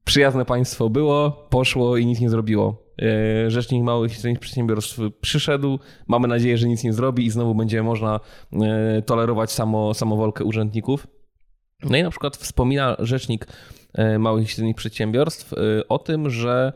[0.05, 2.85] Przyjazne państwo było, poszło i nic nie zrobiło.
[2.99, 5.79] Yy, Rzecznik Małych i Średnich Przedsiębiorstw przyszedł.
[6.07, 8.21] Mamy nadzieję, że nic nie zrobi i znowu będzie można
[8.53, 11.07] yy, tolerować samo, samowolkę urzędników.
[11.83, 13.47] No i na przykład wspomina Rzecznik
[13.95, 15.55] yy, Małych i Średnich Przedsiębiorstw
[15.89, 16.73] o tym, że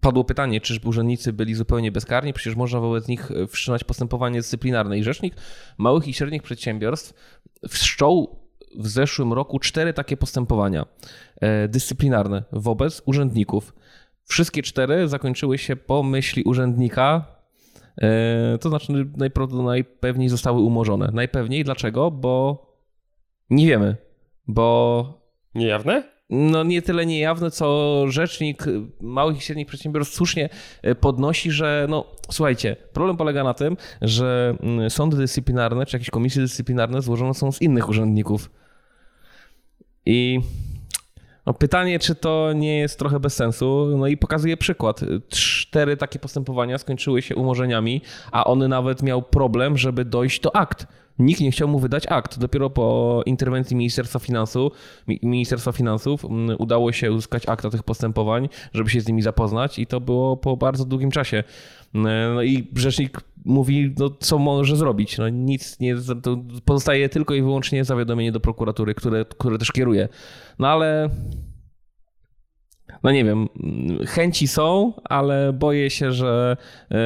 [0.00, 4.98] padło pytanie, czy urzędnicy byli zupełnie bezkarni, przecież można wobec nich wszczynać postępowanie dyscyplinarne.
[4.98, 5.34] I Rzecznik
[5.78, 7.14] Małych i Średnich Przedsiębiorstw
[7.68, 8.45] wszczął
[8.78, 10.86] w zeszłym roku cztery takie postępowania
[11.40, 13.74] e, dyscyplinarne wobec urzędników.
[14.24, 17.24] Wszystkie cztery zakończyły się po myśli urzędnika,
[18.02, 18.92] e, to znaczy
[19.56, 21.10] najpewniej zostały umorzone.
[21.12, 22.10] Najpewniej dlaczego?
[22.10, 22.66] Bo
[23.50, 23.96] nie wiemy,
[24.46, 26.16] bo Niejawne?
[26.30, 28.64] no nie tyle niejawne, co rzecznik
[29.00, 30.48] małych i średnich przedsiębiorstw słusznie
[30.82, 36.10] e, podnosi, że no słuchajcie, problem polega na tym, że mm, sądy dyscyplinarne czy jakieś
[36.10, 38.50] komisje dyscyplinarne złożone są z innych urzędników.
[40.06, 40.40] I
[41.46, 43.86] no, pytanie, czy to nie jest trochę bez sensu.
[43.98, 45.00] No i pokazuje przykład.
[45.28, 48.00] Cztery takie postępowania skończyły się umorzeniami,
[48.32, 50.86] a on nawet miał problem, żeby dojść do akt.
[51.18, 52.38] nikt nie chciał mu wydać akt.
[52.38, 54.72] Dopiero po interwencji Ministerstwa, Finansu,
[55.22, 56.24] Ministerstwa Finansów
[56.58, 60.56] udało się uzyskać akta tych postępowań, żeby się z nimi zapoznać i to było po
[60.56, 61.44] bardzo długim czasie.
[62.34, 65.18] No i rzecznik mówi, no, co może zrobić.
[65.18, 65.96] No, nic nie,
[66.64, 70.08] pozostaje tylko i wyłącznie zawiadomienie do prokuratury, które, które też kieruje.
[70.58, 71.10] No ale
[73.02, 73.48] no nie wiem,
[74.06, 76.56] chęci są, ale boję się, że
[76.90, 76.96] e,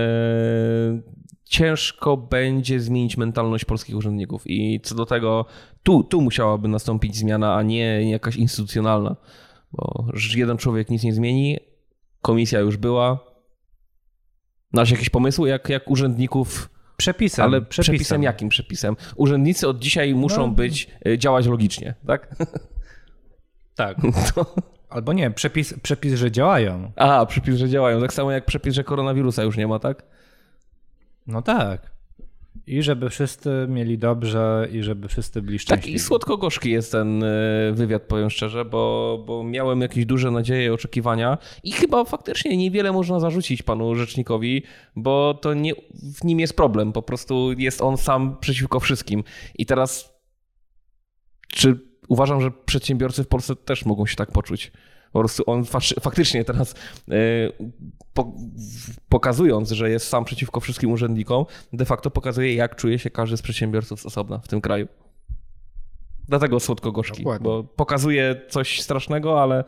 [1.45, 4.43] ciężko będzie zmienić mentalność polskich urzędników.
[4.47, 5.47] I co do tego,
[5.83, 9.17] tu, tu musiałaby nastąpić zmiana, a nie jakaś instytucjonalna.
[9.73, 11.59] Bo jeden człowiek nic nie zmieni,
[12.23, 13.30] komisja już była.
[14.73, 16.71] Masz jakieś pomysły, jak, jak urzędników.
[16.97, 17.45] Przepisem.
[17.45, 17.95] Ale przepisem.
[17.95, 18.97] przepisem jakim przepisem?
[19.17, 20.49] Urzędnicy od dzisiaj muszą no.
[20.49, 22.37] być, e, działać logicznie, tak?
[23.75, 23.97] Tak.
[24.35, 24.55] To...
[24.91, 26.93] Albo nie, przepis, przepis, że działają.
[26.97, 28.01] Aha, przepis, że działają.
[28.01, 30.03] Tak samo jak przepis, że koronawirusa już nie ma, tak?
[31.27, 31.91] No tak.
[32.67, 35.93] I żeby wszyscy mieli dobrze i żeby wszyscy byli szczęśliwi.
[35.93, 37.27] Tak i słodko-gorzki jest ten e,
[37.73, 42.93] wywiad, powiem szczerze, bo, bo miałem jakieś duże nadzieje i oczekiwania i chyba faktycznie niewiele
[42.93, 44.63] można zarzucić panu rzecznikowi,
[44.97, 45.73] bo to nie
[46.21, 46.93] w nim jest problem.
[46.93, 49.25] Po prostu jest on sam przeciwko wszystkim.
[49.59, 50.21] I teraz
[51.49, 54.73] czy uważam, że przedsiębiorcy w Polsce też mogą się tak poczuć.
[55.13, 55.65] Po prostu on
[56.01, 56.75] faktycznie teraz
[57.09, 57.15] e,
[59.09, 63.43] pokazując, że jest sam przeciwko wszystkim urzędnikom, de facto pokazuje, jak czuje się każdy z
[63.43, 64.89] przedsiębiorców z osobna w tym kraju.
[66.29, 69.65] Dlatego słodko-gorzki, bo pokazuje coś strasznego, ale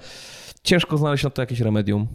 [0.62, 2.08] ciężko znaleźć na to jakieś remedium.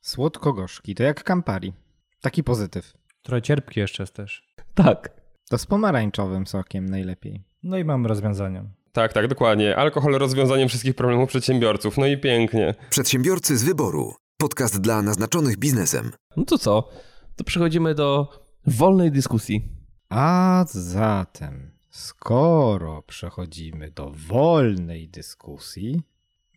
[0.00, 1.72] Słodko-gorzki, to jak Campari.
[2.20, 2.92] Taki pozytyw.
[3.22, 4.54] Trochę cierpki jeszcze jest też.
[4.74, 5.20] Tak.
[5.48, 7.44] To z pomarańczowym sokiem najlepiej.
[7.62, 8.64] No i mamy rozwiązanie.
[8.94, 9.76] Tak, tak, dokładnie.
[9.76, 11.98] Alkohol rozwiązaniem wszystkich problemów przedsiębiorców.
[11.98, 12.74] No i pięknie.
[12.90, 14.14] Przedsiębiorcy z wyboru.
[14.36, 16.12] Podcast dla naznaczonych biznesem.
[16.36, 16.88] No to co?
[17.36, 18.28] To przechodzimy do
[18.66, 19.68] wolnej dyskusji.
[20.08, 26.02] A zatem, skoro przechodzimy do wolnej dyskusji,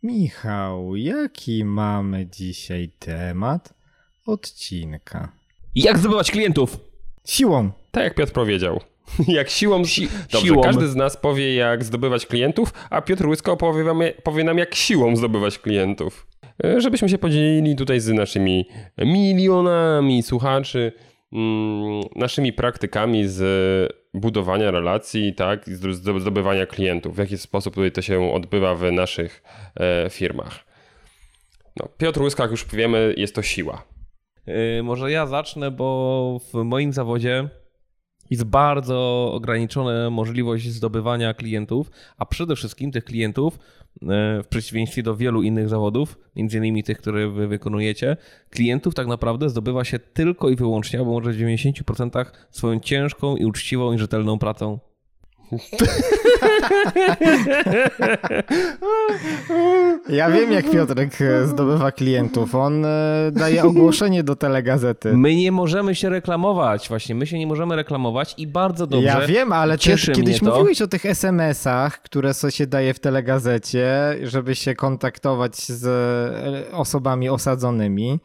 [0.04, 3.74] Michał, jaki mamy dzisiaj temat
[4.26, 5.32] odcinka?
[5.76, 6.78] Jak zdobywać klientów?
[7.26, 7.72] Siłą.
[7.92, 8.80] Tak jak Piotr powiedział.
[9.28, 9.86] Jak siłą.
[9.86, 10.62] Si Dobrze, siłą.
[10.62, 15.16] każdy z nas powie, jak zdobywać klientów, a Piotr Łysko opowie powie nam, jak siłą
[15.16, 16.28] zdobywać klientów.
[16.64, 18.66] E, żebyśmy się podzielili tutaj z naszymi
[18.98, 20.92] milionami słuchaczy,
[21.34, 23.44] mm, naszymi praktykami z
[24.14, 27.16] budowania relacji, tak, z zdobywania klientów.
[27.16, 29.44] W jaki sposób tutaj to się odbywa w naszych
[29.80, 30.68] e, firmach.
[31.80, 33.84] No, Piotr Łysko, jak już wiemy, jest to siła.
[34.48, 37.50] Yy, może ja zacznę, bo w moim zawodzie
[38.30, 45.16] jest bardzo ograniczona możliwość zdobywania klientów, a przede wszystkim tych klientów, e, w przeciwieństwie do
[45.16, 48.18] wielu innych zawodów, między innymi tych, które wy wykonujecie,
[48.50, 53.46] klientów tak naprawdę zdobywa się tylko i wyłącznie, albo może w 90% swoją ciężką i
[53.46, 54.80] uczciwą i rzetelną pracą.
[60.10, 62.56] Ja wiem, jak Piotrek e, zdobywa klientów.
[62.56, 65.18] On e, daje ogłoszenie do telegazety.
[65.18, 67.16] My nie możemy się reklamować, właśnie.
[67.16, 69.08] My się nie możemy reklamować i bardzo dobrze.
[69.08, 73.90] Ja wiem, ale ty kiedyś mówiłeś o tych SMS-ach, które się daje w telegazecie,
[74.24, 78.20] żeby się kontaktować z e, osobami osadzonymi.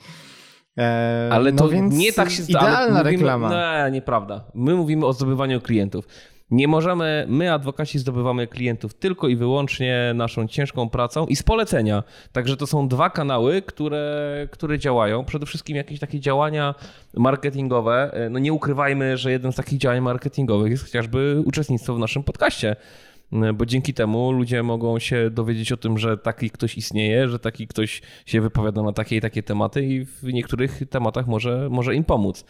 [1.30, 3.50] Ale no to nie tak się Idealna mówimy, reklama.
[3.50, 4.44] Nie, nieprawda.
[4.54, 6.08] My mówimy o zdobywaniu klientów.
[6.52, 12.02] Nie możemy, my adwokaci zdobywamy klientów tylko i wyłącznie naszą ciężką pracą i z polecenia.
[12.32, 15.24] Także to są dwa kanały, które, które działają.
[15.24, 16.74] Przede wszystkim jakieś takie działania
[17.16, 18.14] marketingowe.
[18.30, 22.76] No nie ukrywajmy, że jeden z takich działań marketingowych jest chociażby uczestnictwo w naszym podcaście
[23.54, 27.66] bo dzięki temu ludzie mogą się dowiedzieć o tym, że taki ktoś istnieje, że taki
[27.66, 32.04] ktoś się wypowiada na takie i takie tematy i w niektórych tematach może, może im
[32.04, 32.44] pomóc.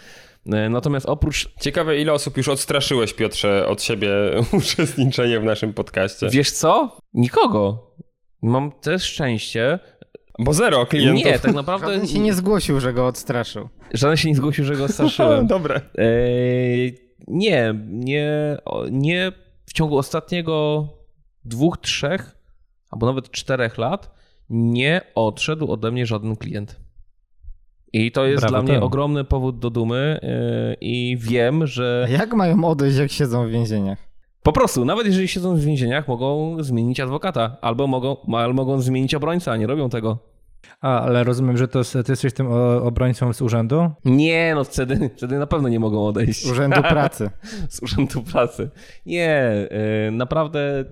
[0.47, 1.49] E, natomiast oprócz.
[1.61, 4.11] Ciekawe, ile osób już odstraszyłeś, Piotrze, od siebie
[4.59, 6.29] uczestniczenie w naszym podcaście?
[6.31, 6.97] Wiesz co?
[7.15, 7.93] Nikogo.
[8.43, 9.79] Mam też szczęście.
[10.39, 11.25] Bo zero klientów.
[11.25, 11.87] Nie, tak naprawdę.
[11.87, 13.69] Żaden się nie zgłosił, że go odstraszył.
[13.95, 15.47] Żaden się nie zgłosił, że go odstraszyłem.
[15.57, 15.81] Dobre.
[15.95, 18.57] Eee, nie, nie,
[18.91, 19.33] nie
[19.67, 20.87] w ciągu ostatniego
[21.45, 22.37] dwóch, trzech,
[22.91, 24.15] albo nawet czterech lat
[24.51, 26.81] nie odszedł ode mnie żaden klient.
[27.93, 28.83] I to jest Brawo dla mnie ten.
[28.83, 32.09] ogromny powód do dumy yy, i wiem, że...
[32.11, 33.99] Jak mają odejść, jak siedzą w więzieniach?
[34.43, 39.15] Po prostu, nawet jeżeli siedzą w więzieniach, mogą zmienić adwokata albo mogą, albo mogą zmienić
[39.15, 40.32] obrońcę, a nie robią tego.
[40.81, 42.47] A, ale rozumiem, że to, ty jesteś tym
[42.83, 43.91] obrońcą z urzędu?
[44.05, 46.47] Nie, no wtedy, wtedy na pewno nie mogą odejść.
[46.47, 47.31] Z urzędu pracy.
[47.69, 48.71] z urzędu pracy.
[49.07, 49.53] Nie,
[50.09, 50.85] y, naprawdę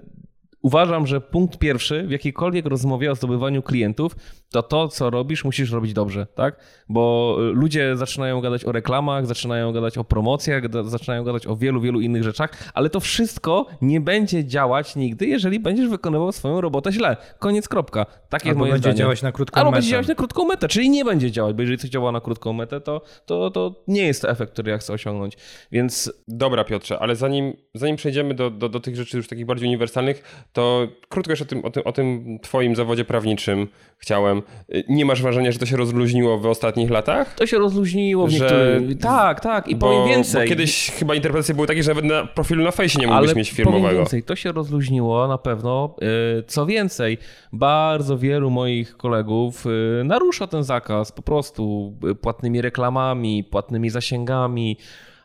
[0.63, 4.17] uważam, że punkt pierwszy w jakiejkolwiek rozmowie o zdobywaniu klientów,
[4.51, 6.57] to to, co robisz, musisz robić dobrze, tak?
[6.89, 11.81] Bo y, ludzie zaczynają gadać o reklamach, zaczynają gadać o promocjach, zaczynają gadać o wielu,
[11.81, 16.93] wielu innych rzeczach, ale to wszystko nie będzie działać nigdy, jeżeli będziesz wykonywał swoją robotę
[16.93, 17.17] źle.
[17.39, 18.07] Koniec, kropka.
[18.29, 18.99] Tak jest Albo moje będzie zdanie.
[18.99, 19.81] działać na krótką Albo metę.
[19.81, 22.53] będzie działać na krótką metę, czyli nie będzie działać, bo jeżeli coś działa na krótką
[22.53, 25.37] metę, to, to, to nie jest to efekt, który ja chcę osiągnąć.
[25.73, 29.69] Więc Dobra, Piotrze, ale zanim, zanim przejdziemy do, do, do tych rzeczy już takich bardziej
[29.69, 34.43] uniwersalnych, to krótko jeszcze o tym, o, tym, o tym twoim zawodzie prawniczym chciałem.
[34.75, 37.35] Y, Nie masz wrażenia, że to się rozluźniło w ostatnich latach?
[37.35, 38.99] to się rozluźniło w Że- niektórych...
[38.99, 39.69] Tak, tak.
[39.69, 40.43] I bo, powiem więcej.
[40.43, 43.37] Bo kiedyś chyba interpretacje były takie, że nawet na profilu na fejsie nie mógłbyś Ale
[43.39, 43.99] mieć powiem firmowego.
[43.99, 45.97] więcej, to się rozluźniło na pewno.
[46.37, 47.19] Yy, Co więcej,
[47.53, 54.77] bardzo wielu moich kolegów yy, narusza ten zakaz po prostu płatnymi reklamami, płatnymi zasięgami,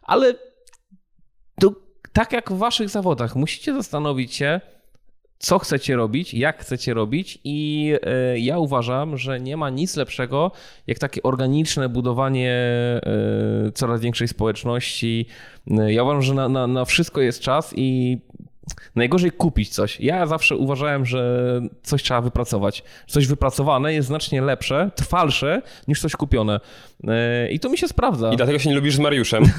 [0.03, 0.33] ale
[1.61, 1.71] to,
[2.13, 4.61] tak jak w waszych zawodach, musicie zastanowić się,
[5.37, 10.51] co chcecie robić, jak chcecie robić, i e, ja uważam, że nie ma nic lepszego
[10.87, 13.01] jak takie organiczne budowanie e,
[13.73, 15.25] coraz większej społeczności.
[15.71, 18.17] E, Ja uważam, że na, na, na wszystko jest czas i
[18.95, 19.99] najgorzej kupić coś.
[19.99, 22.83] Ja zawsze uważałem, że coś trzeba wypracować.
[23.07, 26.59] Coś wypracowane jest znacznie lepsze, trwalsze niż coś kupione.
[27.07, 28.33] E, I to mi się sprawdza.
[28.33, 29.43] I dlatego się nie lubisz z Mariuszem.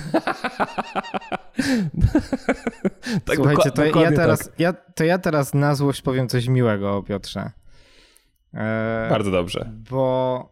[3.25, 4.61] Tak, Słuchajcie, to ja, teraz, tak.
[4.61, 7.51] ja, to ja teraz na złość powiem coś miłego o Piotrze.
[8.55, 9.71] E, Bardzo dobrze.
[9.91, 10.49] Bo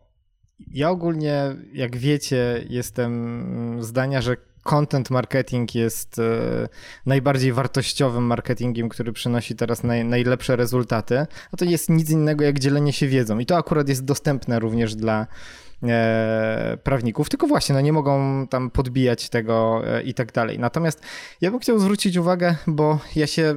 [0.71, 6.69] ja ogólnie, jak wiecie, jestem zdania, że content marketing jest e,
[7.07, 11.27] najbardziej wartościowym marketingiem, który przynosi teraz naj, najlepsze rezultaty.
[11.53, 13.39] A to jest nic innego jak dzielenie się wiedzą.
[13.39, 15.27] I to akurat jest dostępne również dla
[15.83, 20.59] e, prawników, tylko właśnie no nie mogą tam podbijać tego e, i tak dalej.
[20.59, 21.01] Natomiast
[21.41, 23.55] ja bym chciał zwrócić uwagę, bo ja się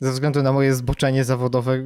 [0.00, 1.82] ze względu na moje zboczenie zawodowe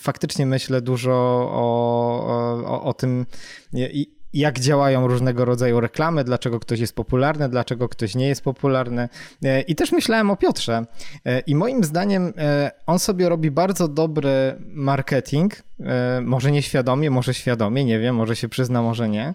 [0.00, 1.12] faktycznie myślę dużo
[1.52, 3.26] o, o, o tym,
[3.74, 9.08] i- jak działają różnego rodzaju reklamy, dlaczego ktoś jest popularny, dlaczego ktoś nie jest popularny.
[9.44, 10.84] E, I też myślałem o Piotrze.
[11.24, 15.54] E, I moim zdaniem e, on sobie robi bardzo dobry marketing,
[16.22, 19.34] może nieświadomie, może świadomie, nie wiem, może się przyzna, może nie.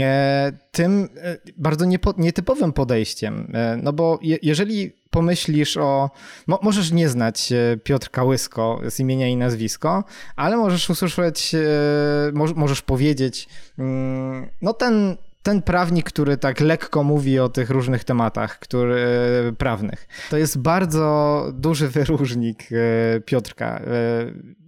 [0.00, 3.50] E, Tym e, bardzo niepo, nietypowym podejściem.
[3.54, 6.10] E, No bo je, jeżeli pomyślisz o.
[6.46, 10.04] Mo, możesz nie znać e, Piotrka Łysko z imienia i nazwisko,
[10.36, 11.58] ale możesz usłyszeć, e,
[12.32, 15.16] moż, możesz powiedzieć, mm, no ten.
[15.44, 18.94] Ten prawnik, który tak lekko mówi o tych różnych tematach który,
[19.48, 23.82] e, prawnych, to jest bardzo duży wyróżnik e, Piotrka, e,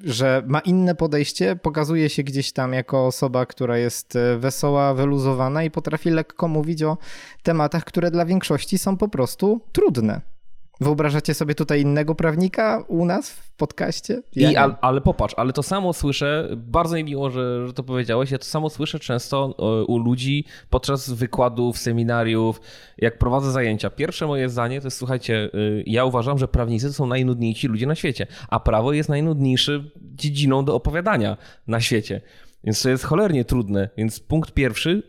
[0.05, 5.71] że ma inne podejście, pokazuje się gdzieś tam jako osoba, która jest wesoła, wyluzowana i
[5.71, 6.99] potrafi lekko mówić o
[7.43, 10.36] tematach, które dla większości są po prostu trudne.
[10.81, 14.23] Wyobrażacie sobie tutaj innego prawnika u nas w podcaście?
[14.37, 17.83] Ja I, al, ale popatrz, ale to samo słyszę, bardzo mi miło, że, że to
[17.83, 22.61] powiedziałeś, ja to samo słyszę często e, u ludzi podczas wykładów, seminariów,
[22.99, 23.91] jak prowadzę zajęcia.
[23.91, 27.87] Pierwsze moje zdanie to jest, słuchajcie, y, ja uważam, że prawnicy to są najnudniejsi ludzie
[27.87, 31.37] na świecie, a prawo jest najnudniejszy dziedziną do opowiadania
[31.67, 32.21] na świecie.
[32.65, 33.89] Więc to jest cholernie trudne.
[33.97, 35.03] Więc punkt pierwszy,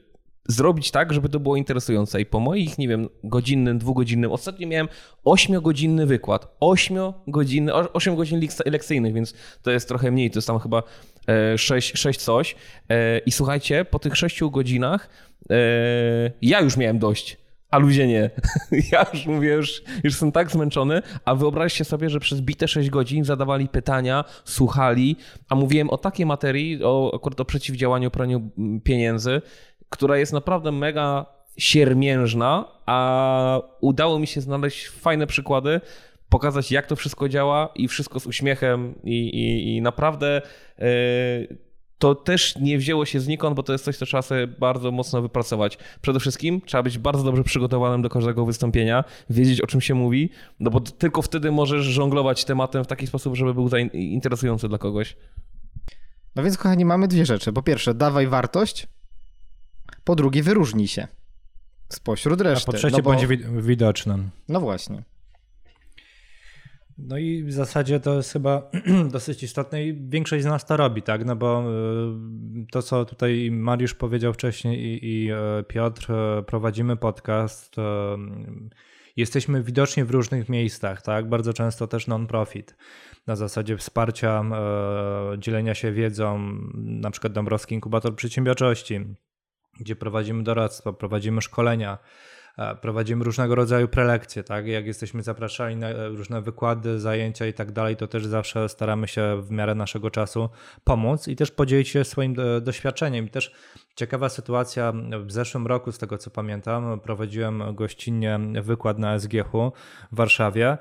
[0.48, 2.22] zrobić tak, żeby to było interesujące.
[2.22, 4.88] I po moich, nie wiem, godzinnym, dwugodzinnym, ostatnio miałem
[5.24, 6.56] ośmiogodzinny wykład.
[6.60, 10.84] Ośmiogodzinny, osiem godzin lekcyjnych, więc to jest trochę mniej, to jest tam chyba
[11.28, 12.56] e, sześć, sześć coś.
[12.90, 15.10] E, I słuchajcie, po tych sześciu godzinach
[15.50, 15.56] e,
[16.42, 17.38] ja już miałem dość.
[17.70, 18.30] A ludzie nie.
[18.92, 22.90] Ja już mówię, już, już jestem tak zmęczony, a wyobraźcie sobie, że przez bite 6
[22.90, 25.16] godzin zadawali pytania, słuchali,
[25.50, 28.50] a mówiłem o takiej materii, o, akurat o przeciwdziałaniu praniu
[28.84, 29.42] pieniędzy,
[29.90, 31.26] która jest naprawdę mega
[31.58, 35.82] siermiężna, a udało mi się znaleźć fajne przykłady,
[36.30, 40.42] pokazać jak to wszystko działa i wszystko z uśmiechem i, i, i naprawdę
[40.78, 41.58] yy,
[41.98, 45.22] to też nie wzięło się znikąd, bo to jest coś, co trzeba sobie bardzo mocno
[45.22, 45.78] wypracować.
[46.02, 50.30] Przede wszystkim trzeba być bardzo dobrze przygotowanym do każdego wystąpienia, wiedzieć o czym się mówi,
[50.60, 55.18] no bo tylko wtedy możesz żonglować tematem w taki sposób, żeby był interesujący dla kogoś.
[56.36, 57.54] No więc, kochani, mamy dwie rzeczy.
[57.54, 58.88] Po pierwsze, dawaj wartość.
[60.08, 61.08] Po drugie, wyróżnij się
[61.90, 62.66] spośród A reszty.
[62.66, 64.30] po trzecie, no bo- wi- widoczny.
[64.50, 65.04] No właśnie.
[66.98, 68.72] No i w zasadzie to jest chyba
[69.12, 71.26] dosyć istotne i większość z nas to robi, tak?
[71.26, 71.64] No bo
[72.62, 77.80] y, to, co tutaj Mariusz powiedział wcześniej i, i e, Piotr, e, prowadzimy podcast.
[77.80, 77.82] e,
[79.16, 81.30] Jesteśmy widoczni w różnych miejscach, tak?
[81.30, 82.76] Bardzo często też non-profit.
[83.28, 84.44] Na zasadzie wsparcia,
[85.38, 86.40] dzielenia się wiedzą,
[86.76, 89.00] na przykład Dąbrowski Inkubator Przedsiębiorczości,
[89.80, 91.98] gdzie prowadzimy doradztwo, prowadzimy szkolenia
[92.58, 94.68] e, prowadzimy różnego rodzaju prelekcje, tak?
[94.68, 99.42] Jak jesteśmy zapraszani na różne wykłady, zajęcia i tak dalej, to też zawsze staramy się
[99.42, 100.50] w miarę naszego czasu
[100.84, 103.26] pomóc i też podzielić się swoim doświadczeniem.
[103.26, 103.52] I też
[103.96, 104.94] ciekawa sytuacja
[105.26, 109.52] w zeszłym roku, z tego co pamiętam, prowadziłem gościnnie wykład na SGH
[110.12, 110.78] w Warszawie.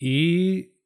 [0.00, 0.77] I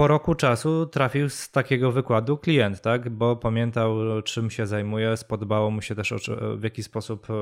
[0.00, 3.08] po roku czasu trafił z takiego wykładu klient, tak?
[3.10, 6.14] bo pamiętał, czym się zajmuję, spodobało mu się też,
[6.56, 7.34] w jaki sposób e,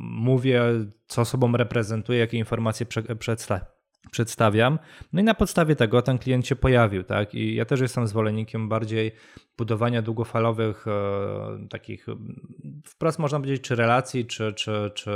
[0.00, 0.62] mówię,
[1.06, 2.86] co sobą reprezentuję, jakie informacje
[4.10, 4.78] przedstawiam.
[5.12, 7.34] No i na podstawie tego ten klient się pojawił, tak?
[7.34, 9.12] I ja też jestem zwolennikiem bardziej
[9.58, 12.06] budowania długofalowych, e, takich
[12.84, 15.10] wprost można powiedzieć, czy relacji, czy, czy, czy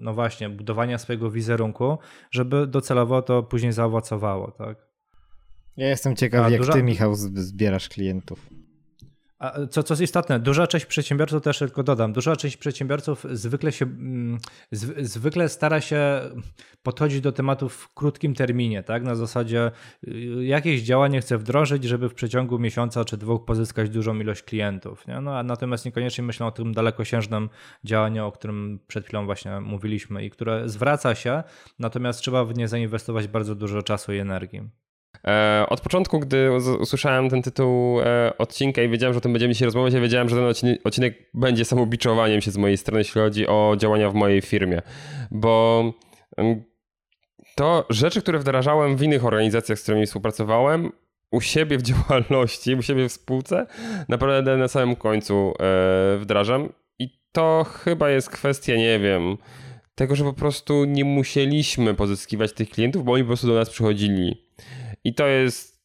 [0.00, 1.98] no właśnie, budowania swojego wizerunku,
[2.30, 4.89] żeby docelowo to później zaowocowało, tak?
[5.76, 6.72] Ja jestem ciekaw, A, jak duża...
[6.72, 8.50] ty, Michał, zbierasz klientów.
[9.40, 13.72] A co, co jest istotne, duża część przedsiębiorców, też tylko dodam, duża część przedsiębiorców zwykle
[13.72, 14.38] się, mm,
[15.02, 16.20] zwykle stara się
[16.82, 19.02] podchodzić do tematów w krótkim terminie, tak?
[19.02, 19.70] Na zasadzie
[20.08, 25.06] y, jakieś działanie chce wdrożyć, żeby w przeciągu miesiąca czy dwóch pozyskać dużą ilość klientów.
[25.06, 25.20] Nie?
[25.20, 27.48] No, a natomiast niekoniecznie myślą o tym dalekosiężnym
[27.84, 31.42] działaniu, o którym przed chwilą właśnie mówiliśmy i które zwraca się,
[31.78, 34.70] natomiast trzeba w nie zainwestować bardzo dużo czasu i energii.
[35.26, 39.52] E, od początku, gdy usłyszałem ten tytuł e, odcinka i wiedziałem, że o tym będziemy
[39.52, 43.46] dzisiaj rozmawiać, ja wiedziałem, że ten odcinek będzie samobiczowaniem się z mojej strony, jeśli chodzi
[43.46, 44.82] o działania w mojej firmie.
[45.30, 45.84] Bo
[47.54, 50.92] to rzeczy, które wdrażałem w innych organizacjach, z którymi współpracowałem,
[51.30, 53.66] u siebie w działalności, u siebie w spółce,
[54.08, 56.72] naprawdę na samym końcu e, wdrażam.
[56.98, 59.36] I to chyba jest kwestia, nie wiem,
[59.94, 63.70] tego, że po prostu nie musieliśmy pozyskiwać tych klientów, bo oni po prostu do nas
[63.70, 64.49] przychodzili.
[65.04, 65.80] I to jest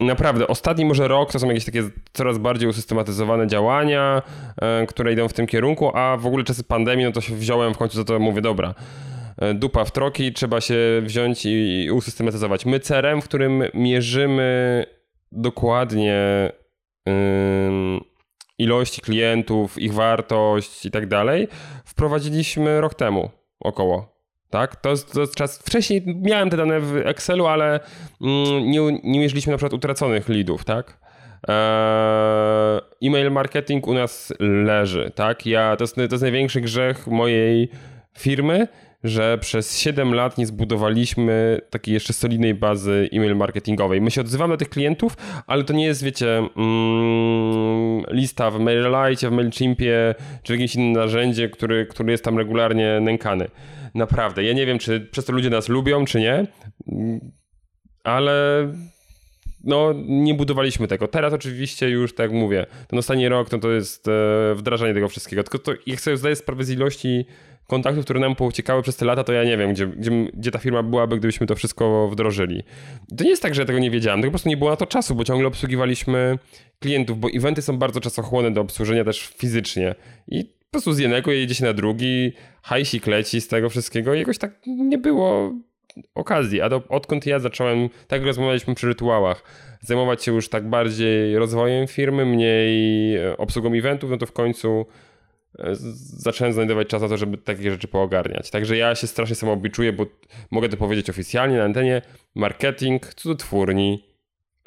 [0.00, 1.82] naprawdę ostatni może rok to są jakieś takie
[2.12, 4.22] coraz bardziej usystematyzowane działania,
[4.62, 7.74] e, które idą w tym kierunku, a w ogóle czasy pandemii, no to się wziąłem
[7.74, 8.74] w końcu za to mówię, dobra,
[9.38, 12.66] e, dupa w troki, trzeba się wziąć i usystematyzować.
[12.66, 14.84] My CRM, w którym mierzymy
[15.32, 16.50] dokładnie
[18.58, 21.48] ilości klientów, ich wartość i tak dalej,
[21.84, 23.30] wprowadziliśmy rok temu
[23.60, 24.13] około
[24.50, 24.76] tak?
[24.76, 25.58] To to czas.
[25.58, 27.80] Wcześniej miałem te dane w Excelu, ale
[28.20, 30.98] mm, nie, nie mierzyliśmy na przykład utraconych leadów, tak?
[31.48, 35.46] Eee, e-mail marketing u nas leży, tak?
[35.46, 37.68] Ja, to, jest, to jest największy grzech mojej
[38.18, 38.68] firmy,
[39.04, 44.00] że przez 7 lat nie zbudowaliśmy takiej jeszcze solidnej bazy e-mail marketingowej.
[44.00, 45.16] My się odzywamy do tych klientów,
[45.46, 50.92] ale to nie jest, wiecie, mm, lista w MailerLite, w MailChimpie, czy w jakimś innym
[50.92, 53.48] narzędzie, który, który jest tam regularnie nękany.
[53.94, 54.44] Naprawdę.
[54.44, 56.46] Ja nie wiem, czy przez to ludzie nas lubią, czy nie,
[58.04, 58.68] ale
[59.64, 61.08] no, nie budowaliśmy tego.
[61.08, 65.08] Teraz oczywiście już, tak jak mówię, ten ostatni rok no to jest e, wdrażanie tego
[65.08, 65.42] wszystkiego.
[65.42, 67.26] Tylko to, jak sobie zdaję sprawę z ilości
[67.66, 70.58] kontaktów, które nam pouciekały przez te lata, to ja nie wiem, gdzie, gdzie, gdzie ta
[70.58, 72.62] firma byłaby, gdybyśmy to wszystko wdrożyli.
[73.16, 74.76] to nie jest tak, że ja tego nie wiedziałem, tylko po prostu nie było na
[74.76, 76.38] to czasu, bo ciągle obsługiwaliśmy
[76.80, 79.94] klientów, bo eventy są bardzo czasochłonne do obsłużenia też fizycznie.
[80.28, 84.18] I po prostu z jednego jedzie się na drugi, hajsik leci z tego wszystkiego i
[84.18, 85.52] jakoś tak nie było
[86.14, 86.60] okazji.
[86.60, 89.42] A do, odkąd ja zacząłem, tak jak rozmawialiśmy przy rytuałach,
[89.80, 94.86] zajmować się już tak bardziej rozwojem firmy, mniej e, obsługą eventów, no to w końcu
[95.58, 95.74] e,
[96.16, 98.50] zacząłem znajdować czas na to, żeby takie rzeczy poogarniać.
[98.50, 100.06] Także ja się strasznie samoobiczuję, bo
[100.50, 102.02] mogę to powiedzieć oficjalnie na antenie,
[102.34, 104.13] marketing cudotwórni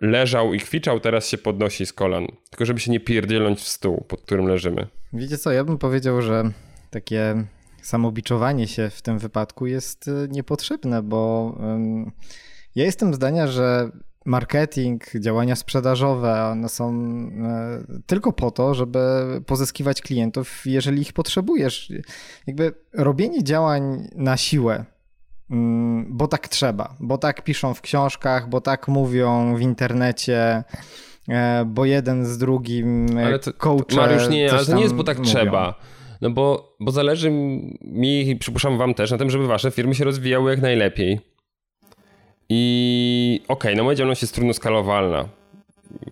[0.02, 2.28] leżał i kwiczał, teraz się podnosi z kolan.
[2.50, 4.88] Tylko żeby się nie pierdzielnąć w stół, pod którym leżymy.
[5.14, 6.52] Wiecie co, ja bym powiedział, że
[6.89, 7.45] takie
[7.82, 11.56] samobiczowanie się w tym wypadku jest y, niepotrzebne, bo
[12.76, 13.91] ja jestem zdania, że
[14.28, 19.00] marketing, działania sprzedażowe, one są e, tylko po to, żeby
[19.45, 21.91] pozyskiwać klientów, jeżeli ich potrzebujesz.
[22.48, 24.86] Jakby robienie działań na siłę,
[26.10, 30.64] bo tak trzeba, bo tak piszą w książkach, bo tak mówią w internecie,
[31.30, 35.04] e, bo jeden z drugim ale to, coache Mariusz, nie, ale to nie jest, bo
[35.04, 35.30] tak mówią.
[35.30, 35.80] trzeba.
[36.22, 37.32] No bo, bo zależy
[37.82, 41.20] mi i przypuszczam wam też na tym, żeby wasze firmy się rozwijały jak najlepiej.
[42.50, 45.26] I okej, okay, no moja działalność jest trudno skalowalna.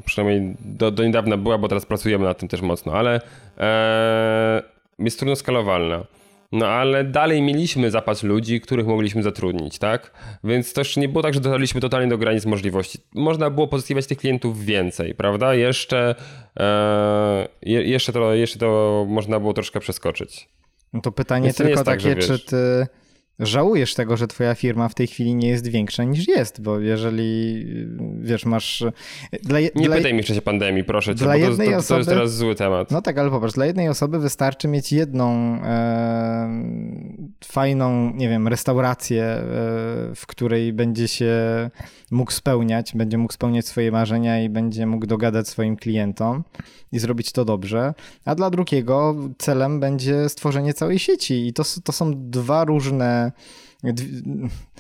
[0.05, 3.21] Przynajmniej do, do niedawna była, bo teraz pracujemy nad tym też mocno, ale
[3.57, 4.61] ee,
[4.99, 6.03] jest trudno skalowalna.
[6.55, 10.11] No ale dalej mieliśmy zapas ludzi, których mogliśmy zatrudnić, tak?
[10.43, 12.99] Więc też nie było tak, że dotarliśmy totalnie do granic możliwości.
[13.13, 15.55] Można było pozyskiwać tych klientów więcej, prawda?
[15.55, 16.15] Jeszcze,
[16.59, 20.49] e, jeszcze, to, jeszcze to można było troszkę przeskoczyć.
[20.93, 22.87] No to pytanie Więc tylko to takie, tak, czy ty
[23.39, 27.65] żałujesz tego, że twoja firma w tej chwili nie jest większa niż jest, bo jeżeli,
[28.19, 28.83] wiesz, masz...
[29.43, 31.77] Dla, nie dla, pytaj mi w czasie pandemii, proszę cię, dla bo jednej to, to,
[31.77, 32.91] osoby, to jest teraz zły temat.
[32.91, 35.33] No tak, ale popatrz, dla jednej osoby wystarczy mieć jedną
[35.63, 36.49] e,
[37.43, 39.41] fajną, nie wiem, restaurację, e,
[40.15, 41.35] w której będzie się
[42.11, 46.43] mógł spełniać, będzie mógł spełniać swoje marzenia i będzie mógł dogadać swoim klientom
[46.91, 47.93] i zrobić to dobrze,
[48.25, 53.24] a dla drugiego celem będzie stworzenie całej sieci i to, to są dwa różne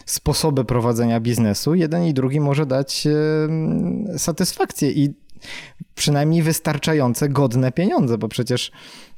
[0.05, 1.75] sposoby prowadzenia biznesu.
[1.75, 3.07] Jeden i drugi może dać
[4.17, 5.13] satysfakcję i
[5.95, 8.71] przynajmniej wystarczające, godne pieniądze, bo przecież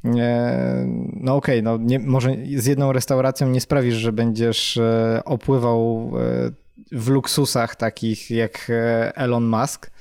[0.06, 5.22] e, no okej, okay, no nie, może z jedną restauracją nie sprawisz, że będziesz e,
[5.26, 6.52] opływał e,
[6.92, 8.72] w luksusach takich jak
[9.16, 9.92] Elon Musk,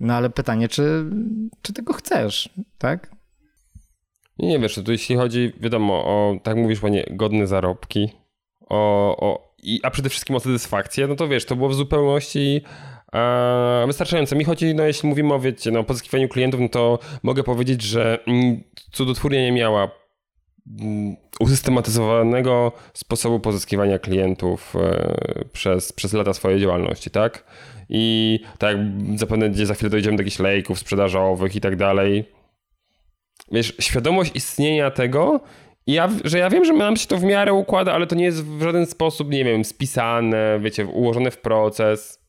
[0.00, 1.04] no ale pytanie, czy,
[1.62, 3.10] czy tego chcesz, tak?
[4.38, 8.08] Nie wiesz, to jeśli chodzi, wiadomo, o, tak mówisz panie, godne zarobki,
[8.70, 12.62] o, o, i, a przede wszystkim o satysfakcję, no to wiesz, to było w zupełności
[13.12, 14.36] e, wystarczające.
[14.36, 18.18] Mi chodzi, no jeśli mówimy o, wiecie, no, pozyskiwaniu klientów, no to mogę powiedzieć, że
[18.26, 18.62] mm,
[18.92, 19.90] cudotwórnia nie miała
[20.80, 27.44] mm, usystematyzowanego sposobu pozyskiwania klientów e, przez, przez lata swojej działalności, tak?
[27.88, 28.76] I tak
[29.16, 32.24] zapewne za chwilę dojdziemy do jakichś lejków sprzedażowych i tak dalej.
[33.52, 35.40] Wiesz, świadomość istnienia tego
[35.86, 38.44] ja, że ja wiem, że nam się to w miarę układa, ale to nie jest
[38.44, 42.20] w żaden sposób, nie wiem, spisane, wiecie, ułożone w proces.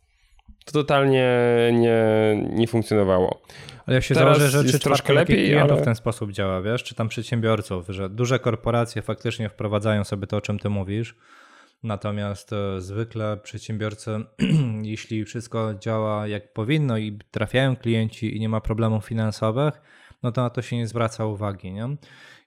[0.65, 1.29] To totalnie
[1.73, 1.95] nie,
[2.53, 3.41] nie funkcjonowało.
[3.85, 5.81] Ale ja się Teraz założę, że czy troszkę lepiej klientów ale...
[5.81, 10.37] w ten sposób działa, wiesz, czy tam przedsiębiorców, że duże korporacje faktycznie wprowadzają sobie to,
[10.37, 11.15] o czym ty mówisz,
[11.83, 14.11] natomiast e, zwykle przedsiębiorcy,
[14.81, 19.81] jeśli wszystko działa jak powinno i trafiają klienci i nie ma problemów finansowych,
[20.23, 21.87] no to na to się nie zwraca uwagi, nie?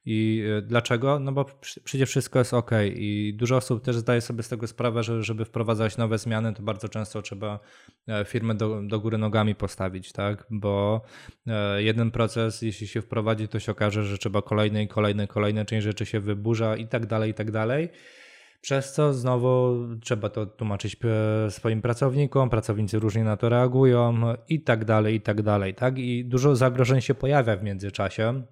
[0.06, 1.18] I e, dlaczego?
[1.18, 1.46] No bo
[1.84, 5.44] przecież wszystko jest ok i dużo osób też zdaje sobie z tego sprawę, że żeby
[5.44, 7.60] wprowadzać nowe zmiany, to bardzo często trzeba
[8.08, 10.46] e, firmę do, do góry nogami postawić, tak?
[10.50, 11.02] Bo
[11.46, 15.64] e, jeden proces, jeśli się wprowadzi, to się okaże, że trzeba kolejne i kolejne, kolejne,
[15.64, 17.88] część rzeczy się wyburza i tak dalej, i tak dalej.
[18.60, 20.96] Przez co znowu trzeba to tłumaczyć
[21.48, 25.98] swoim pracownikom, pracownicy różnie na to reagują i tak dalej, i tak dalej, tak?
[25.98, 28.42] I dużo zagrożeń się pojawia w międzyczasie.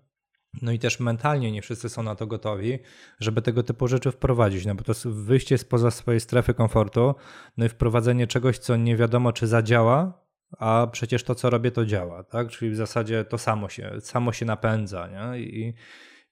[0.62, 2.78] No i też mentalnie nie wszyscy są na to gotowi,
[3.20, 7.14] żeby tego typu rzeczy wprowadzić, no bo to wyjście spoza swojej strefy komfortu,
[7.56, 10.22] no i wprowadzenie czegoś, co nie wiadomo czy zadziała,
[10.58, 12.48] a przecież to, co robię, to działa, tak?
[12.48, 15.40] Czyli w zasadzie to samo się, samo się napędza, nie?
[15.40, 15.74] I,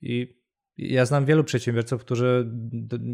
[0.03, 0.40] i
[0.81, 2.51] ja znam wielu przedsiębiorców, którzy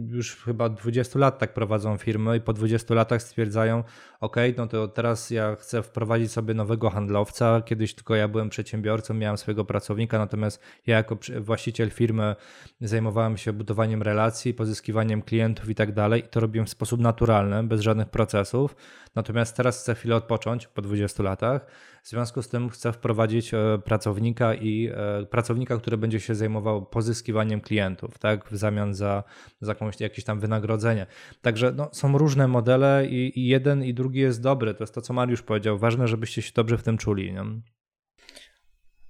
[0.09, 3.85] już chyba 20 lat tak prowadzą firmy i po 20 latach stwierdzają,
[4.21, 7.62] ok, no to teraz ja chcę wprowadzić sobie nowego handlowca.
[7.62, 12.37] Kiedyś tylko ja byłem przedsiębiorcą, miałem swojego pracownika, natomiast ja jako właściciel firmy
[12.81, 17.62] zajmowałem się budowaniem relacji, pozyskiwaniem klientów i tak dalej i to robiłem w sposób naturalny,
[17.62, 18.77] bez żadnych procesów.
[19.14, 21.67] Natomiast teraz chcę chwilę odpocząć po 20 latach.
[22.07, 26.86] W związku z tym chcę wprowadzić e, pracownika i e, pracownika, który będzie się zajmował
[26.86, 29.24] pozyskiwaniem klientów, tak, w zamian za,
[29.61, 31.07] za jakąś, jakieś tam wynagrodzenie.
[31.42, 34.74] Także no, są różne modele i, i jeden i drugi jest dobry.
[34.74, 35.78] To jest to, co Mariusz powiedział.
[35.78, 37.32] Ważne, żebyście się dobrze w tym czuli.
[37.32, 37.44] Nie?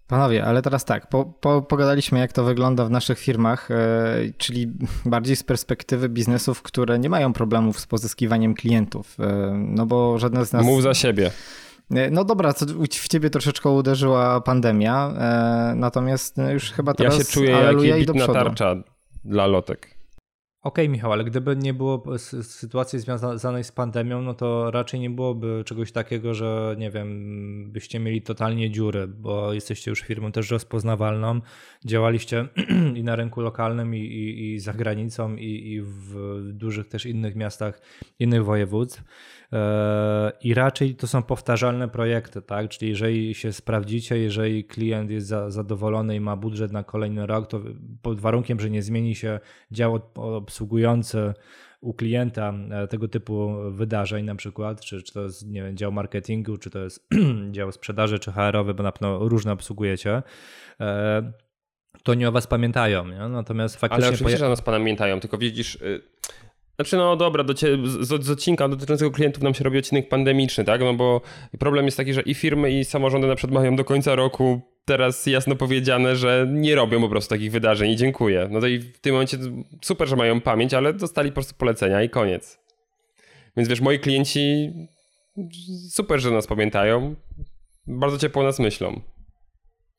[0.06, 3.76] Panowie, ale teraz tak, po, po, pogadaliśmy jak to wygląda w naszych firmach, e,
[4.38, 4.72] czyli
[5.04, 10.46] bardziej z perspektywy biznesów, które nie mają problemów z pozyskiwaniem klientów, e, no bo żadne
[10.46, 10.64] z nas...
[10.64, 11.30] Mów za siebie.
[11.90, 12.52] E, no dobra,
[12.90, 17.98] w ciebie troszeczkę uderzyła pandemia, e, natomiast no, już chyba teraz Ja się czuję jak
[17.98, 18.76] bitna tarcza
[19.24, 19.96] dla lotek.
[20.66, 25.10] Okej, okay, Michał, ale gdyby nie było sytuacji związanej z pandemią, no to raczej nie
[25.10, 30.50] byłoby czegoś takiego, że nie wiem, byście mieli totalnie dziury, bo jesteście już firmą też
[30.50, 31.40] rozpoznawalną,
[31.84, 32.48] działaliście
[32.98, 37.36] i na rynku lokalnym, i, i, i za granicą, i, i w dużych też innych
[37.36, 37.80] miastach,
[38.18, 39.02] innych województw.
[40.40, 42.68] I raczej to są powtarzalne projekty, tak?
[42.68, 47.60] Czyli jeżeli się sprawdzicie, jeżeli klient jest zadowolony i ma budżet na kolejny rok, to
[48.02, 49.40] pod warunkiem, że nie zmieni się
[49.70, 51.34] dział obsługujący
[51.80, 55.92] u klienta e, tego typu wydarzeń na przykład, czy, czy to jest nie wiem, dział
[55.92, 57.08] marketingu, czy to jest
[57.50, 60.22] dział sprzedaży, czy HR-owy, bo na pewno różne obsługujecie,
[60.80, 61.32] e,
[62.02, 63.08] to nie o was pamiętają.
[63.08, 63.28] Nie?
[63.28, 64.06] Natomiast faktycznie...
[64.06, 66.02] Ale oczywiście, że o nas pamiętają, tylko widzisz, y,
[66.76, 70.80] znaczy, no dobra, do z, z odcinka dotyczącego klientów nam się robi odcinek pandemiczny, tak?
[70.80, 71.20] No bo
[71.58, 75.26] problem jest taki, że i firmy, i samorządy na przykład mają do końca roku teraz
[75.26, 78.48] jasno powiedziane, że nie robią po prostu takich wydarzeń i dziękuję.
[78.50, 79.38] No to i w tym momencie
[79.82, 82.58] super, że mają pamięć, ale dostali po prostu polecenia i koniec.
[83.56, 84.72] Więc wiesz, moi klienci
[85.90, 87.14] super, że nas pamiętają.
[87.86, 89.00] Bardzo ciepło nas myślą.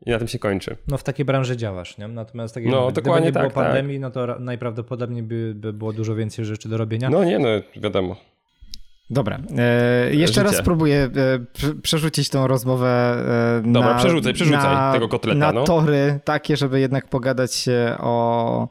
[0.06, 0.78] I na tym się kończy.
[0.88, 2.08] No w takiej branży działasz, nie?
[2.08, 3.64] Natomiast tak No, no, gdyby dokładnie nie było tak, tak.
[3.66, 7.10] pandemii, no to ra- najprawdopodobniej by, by było dużo więcej rzeczy do robienia.
[7.10, 8.16] No nie, no wiadomo.
[9.10, 10.44] Dobra, e, jeszcze Życie.
[10.44, 11.10] raz spróbuję e,
[11.54, 13.16] prze- przerzucić tą rozmowę
[13.60, 15.64] e, Dobra, na, przerzucaj, przerzucaj na, tego kotleta, na no.
[15.64, 18.68] tory takie, żeby jednak pogadać się o,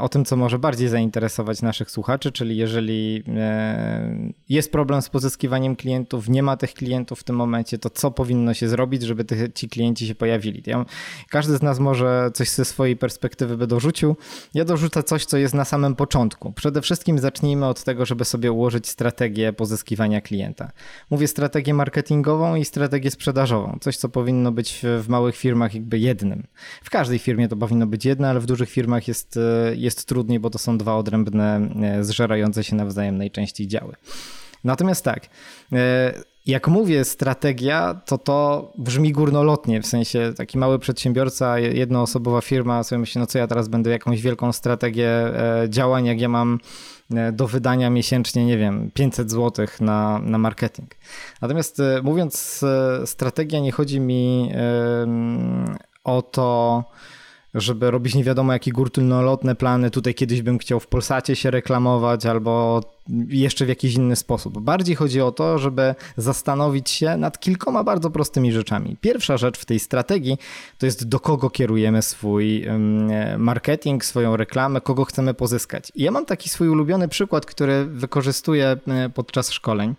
[0.00, 5.76] o tym, co może bardziej zainteresować naszych słuchaczy, czyli jeżeli e, jest problem z pozyskiwaniem
[5.76, 9.52] klientów, nie ma tych klientów w tym momencie, to co powinno się zrobić, żeby tych,
[9.52, 10.62] ci klienci się pojawili?
[10.66, 10.84] Ja,
[11.28, 14.16] każdy z nas może coś ze swojej perspektywy by dorzucił.
[14.54, 16.52] Ja dorzucę coś, co jest na samym początku.
[16.52, 20.72] Przede wszystkim zacznijmy od tego, żeby sobie ułożyć strategię pozyskiwania klienta.
[21.10, 23.78] Mówię strategię marketingową i strategię sprzedażową.
[23.80, 26.46] Coś, co powinno być w- w małych firmach jakby jednym.
[26.82, 29.40] W każdej firmie to powinno być jedno, ale w dużych firmach jest, e,
[29.76, 33.94] jest trudniej, bo to są dwa odrębne, e, zżerające się nawzajem najczęściej działy.
[34.64, 35.28] Natomiast tak,
[35.72, 36.14] e,
[36.46, 42.98] jak mówię strategia, to to brzmi górnolotnie, w sensie taki mały przedsiębiorca, jednoosobowa firma sobie
[42.98, 46.58] myśli, no co ja teraz będę jakąś wielką strategię e, działań, jak ja mam
[47.32, 50.94] do wydania miesięcznie, nie wiem, 500 zł na, na marketing.
[51.42, 52.64] Natomiast mówiąc
[53.04, 54.52] strategia, nie chodzi mi
[56.04, 56.84] o to,
[57.54, 59.90] żeby robić nie wiadomo jakie górnolotne plany.
[59.90, 62.80] Tutaj kiedyś bym chciał w Polsacie się reklamować albo
[63.28, 64.60] jeszcze w jakiś inny sposób.
[64.60, 68.96] Bardziej chodzi o to, żeby zastanowić się nad kilkoma bardzo prostymi rzeczami.
[69.00, 70.38] Pierwsza rzecz w tej strategii
[70.78, 72.66] to jest do kogo kierujemy swój
[73.38, 75.92] marketing, swoją reklamę, kogo chcemy pozyskać.
[75.94, 79.94] I ja mam taki swój ulubiony przykład, który wykorzystuję e, podczas szkoleń,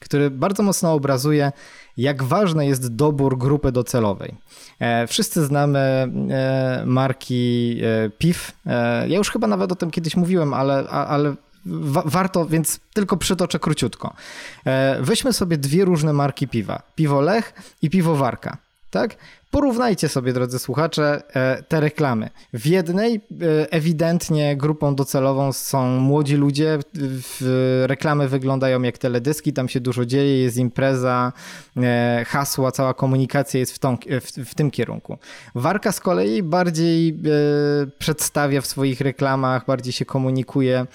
[0.00, 1.52] który bardzo mocno obrazuje,
[1.96, 4.34] jak ważny jest dobór grupy docelowej.
[4.80, 5.78] E, Wszyscy znamy
[6.30, 8.52] e, marki e, PIW.
[8.66, 11.34] E, Ja już chyba nawet o tym kiedyś mówiłem, ale, ale
[11.66, 14.14] wa- warto, więc tylko przytoczę króciutko.
[15.00, 16.82] Weźmy sobie dwie różne marki piwa.
[16.94, 18.56] Piwo Lech i piwo Warka.
[18.90, 19.16] Tak?
[19.54, 22.30] Porównajcie sobie, drodzy słuchacze, e, te reklamy.
[22.52, 23.20] W jednej e,
[23.72, 26.78] ewidentnie grupą docelową są młodzi ludzie.
[27.82, 31.32] Reklamy wyglądają jak teledyski, tam się dużo dzieje, jest impreza,
[31.76, 35.18] e, hasła, cała komunikacja jest w, tą, w, w tym kierunku.
[35.54, 37.18] Warka z kolei bardziej
[37.98, 40.86] przedstawia w swoich reklamach, bardziej się komunikuje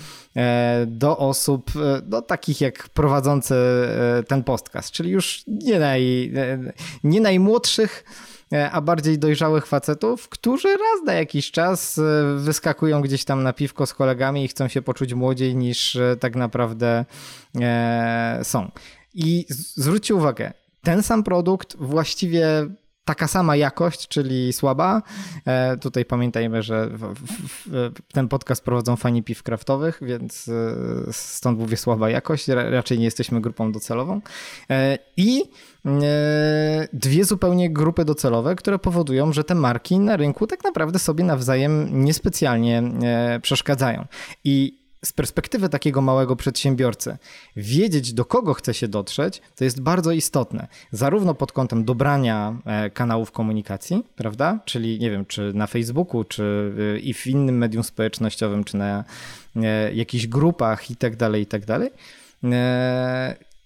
[0.87, 1.71] do osób,
[2.03, 3.55] do takich jak prowadzący
[4.27, 6.33] ten podcast, czyli już nie, naj,
[7.03, 8.03] nie najmłodszych,
[8.71, 12.01] a bardziej dojrzałych facetów, którzy raz na jakiś czas e,
[12.37, 16.35] wyskakują gdzieś tam na piwko z kolegami i chcą się poczuć młodziej niż e, tak
[16.35, 17.05] naprawdę
[17.61, 18.71] e, są.
[19.13, 22.47] I zwróćcie uwagę, ten sam produkt właściwie
[23.09, 25.01] taka sama jakość, czyli słaba.
[25.45, 26.89] E, Tutaj pamiętajmy, że
[28.13, 30.53] ten podcast prowadzą fani piw kraftowych, więc e,
[31.11, 32.47] stąd mówię słaba jakość.
[32.47, 34.21] Ra- Raczej nie jesteśmy grupą docelową.
[34.69, 35.43] E, I
[36.93, 42.03] dwie zupełnie grupy docelowe, które powodują, że te marki na rynku tak naprawdę sobie nawzajem
[42.03, 42.83] niespecjalnie
[43.41, 44.05] przeszkadzają.
[44.43, 47.17] I z perspektywy takiego małego przedsiębiorcy,
[47.55, 50.67] wiedzieć do kogo chce się dotrzeć, to jest bardzo istotne.
[50.91, 54.59] Zarówno pod kątem dobrania e, kanałów komunikacji, prawda?
[54.65, 59.03] Czyli nie wiem, czy na Facebooku, czy e, i w innym medium społecznościowym, czy na
[59.55, 61.89] e, jakichś grupach i tak dalej, i tak dalej.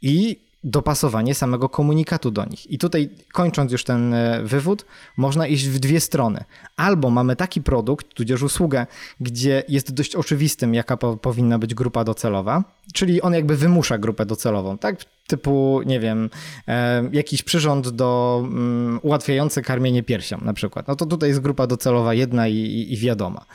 [0.01, 2.71] I dopasowanie samego komunikatu do nich.
[2.71, 4.85] I tutaj kończąc już ten e, wywód,
[5.17, 6.43] można iść w dwie strony.
[6.77, 8.87] Albo mamy taki produkt, tudzież usługę,
[9.19, 14.25] gdzie jest dość oczywistym, jaka po, powinna być grupa docelowa, czyli on jakby wymusza grupę
[14.25, 14.95] docelową, tak?
[15.27, 16.29] Typu, nie wiem,
[16.67, 20.87] e, jakiś przyrząd do mm, ułatwiający karmienie piersią na przykład.
[20.87, 23.45] No to tutaj jest grupa docelowa jedna i, i, i wiadoma.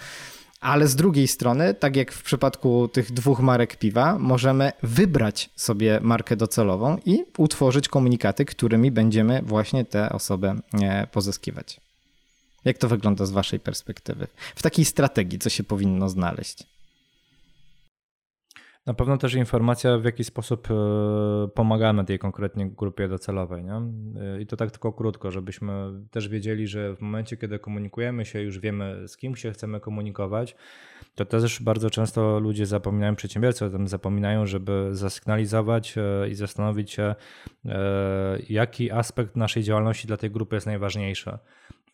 [0.61, 6.01] Ale z drugiej strony, tak jak w przypadku tych dwóch marek piwa, możemy wybrać sobie
[6.03, 11.81] markę docelową i utworzyć komunikaty, którymi będziemy właśnie tę osobę e, pozyskiwać.
[12.65, 14.27] Jak to wygląda z Waszej perspektywy?
[14.57, 16.78] W takiej strategii, co się powinno znaleźć?
[18.89, 20.75] Na pewno też informacja, w jaki sposób e,
[21.55, 23.65] pomagamy tej konkretnie grupie docelowej.
[23.65, 23.75] Nie?
[23.75, 25.73] E, I to tak tylko krótko, żebyśmy
[26.11, 30.57] też wiedzieli, że w momencie, kiedy komunikujemy się, już wiemy, z kim się chcemy komunikować,
[31.15, 36.91] to też bardzo często ludzie zapominają, przedsiębiorcy o tym zapominają, żeby zasygnalizować e, i zastanowić
[36.91, 37.15] się,
[38.49, 41.39] jaki aspekt naszej działalności dla tej grupy jest najważniejszy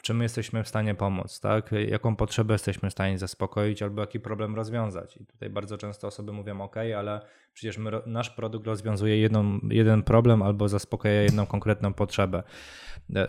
[0.05, 1.71] w czym jesteśmy w stanie pomóc, tak?
[1.89, 5.17] jaką potrzebę jesteśmy w stanie zaspokoić albo jaki problem rozwiązać.
[5.17, 7.21] I tutaj bardzo często osoby mówią, OK, ale
[7.55, 12.43] przecież my, nasz produkt rozwiązuje jedną, jeden problem albo zaspokaja jedną konkretną potrzebę.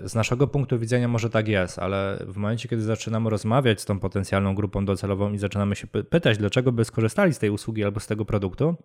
[0.02, 4.00] Z naszego punktu widzenia może tak jest, ale w momencie, kiedy zaczynamy rozmawiać z tą
[4.00, 8.00] potencjalną grupą docelową i zaczynamy się py- pytać, dlaczego by skorzystali z tej usługi albo
[8.00, 8.76] z tego produktu,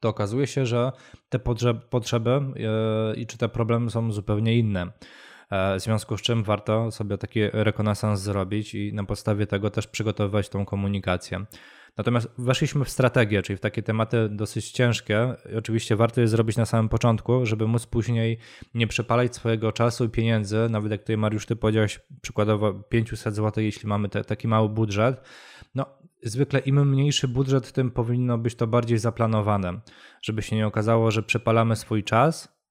[0.00, 0.92] to okazuje się, że
[1.28, 4.92] te potrze- potrzeby yy, i czy te problemy są zupełnie inne.
[5.52, 10.48] W związku z czym warto sobie taki rekonesans zrobić i na podstawie tego też przygotowywać
[10.48, 11.46] tą komunikację.
[11.96, 15.34] Natomiast weszliśmy w strategię, czyli w takie tematy dosyć ciężkie.
[15.58, 18.38] Oczywiście warto je zrobić na samym początku, żeby móc później
[18.74, 20.68] nie przepalać swojego czasu i pieniędzy.
[20.70, 25.20] Nawet jak tutaj Mariusz, ty powiedziałeś przykładowo 500 zł, jeśli mamy te, taki mały budżet.
[25.74, 25.86] No,
[26.22, 29.80] zwykle im mniejszy budżet, tym powinno być to bardziej zaplanowane,
[30.22, 32.61] żeby się nie okazało, że przepalamy swój czas e,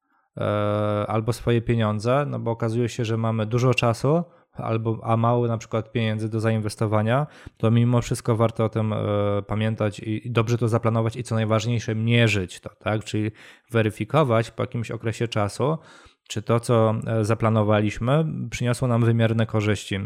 [1.07, 5.57] albo swoje pieniądze, no bo okazuje się, że mamy dużo czasu, albo a mało na
[5.57, 7.27] przykład pieniędzy do zainwestowania,
[7.57, 8.97] to mimo wszystko warto o tym e,
[9.47, 13.03] pamiętać i, dobrze to zaplanować i co najważniejsze mierzyć to, tak?
[13.03, 13.31] Czyli
[13.71, 15.77] weryfikować po jakimś okresie czasu,
[16.27, 19.99] czy to, co e, zaplanowaliśmy, przyniosło nam wymierne korzyści.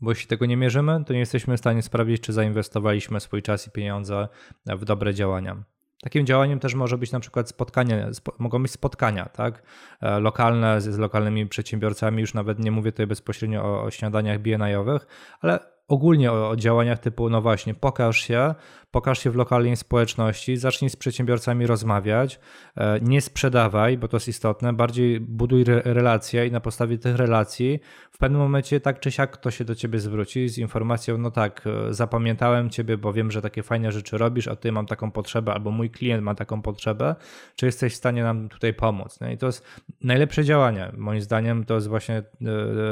[0.00, 3.66] Bo jeśli tego nie mierzymy, to nie jesteśmy w stanie sprawdzić, czy zainwestowaliśmy swój czas
[3.68, 4.28] i pieniądze
[4.66, 5.64] w dobre działania.
[6.02, 9.62] Takim działaniem też może być na przykład spotkanie, mogą być spotkania, tak?
[10.00, 14.38] E, lokalne z, z lokalnymi przedsiębiorcami, już nawet nie mówię tutaj bezpośrednio o, o śniadaniach
[14.38, 15.06] BNI-owych,
[15.40, 18.54] ale ogólnie o, o działaniach typu, no właśnie, pokaż się,
[18.92, 22.40] pokaż się w lokalnej społeczności, zacznij z przedsiębiorcami rozmawiać,
[22.76, 27.80] e, nie sprzedawaj, bo to jest istotne, bardziej buduj relacje i na podstawie tych relacji
[28.10, 31.64] w pewnym momencie tak czy siak ktoś się do ciebie zwróci z informacją, no tak,
[31.66, 35.52] e, zapamiętałem ciebie, bo wiem, że takie fajne rzeczy robisz, a ty mam taką potrzebę,
[35.52, 37.14] albo mój klient ma taką potrzebę,
[37.56, 39.18] czy jesteś w stanie nam tutaj pomóc?
[39.34, 39.66] I to jest
[40.02, 40.92] najlepsze działanie.
[40.96, 42.22] Moim zdaniem to jest właśnie e,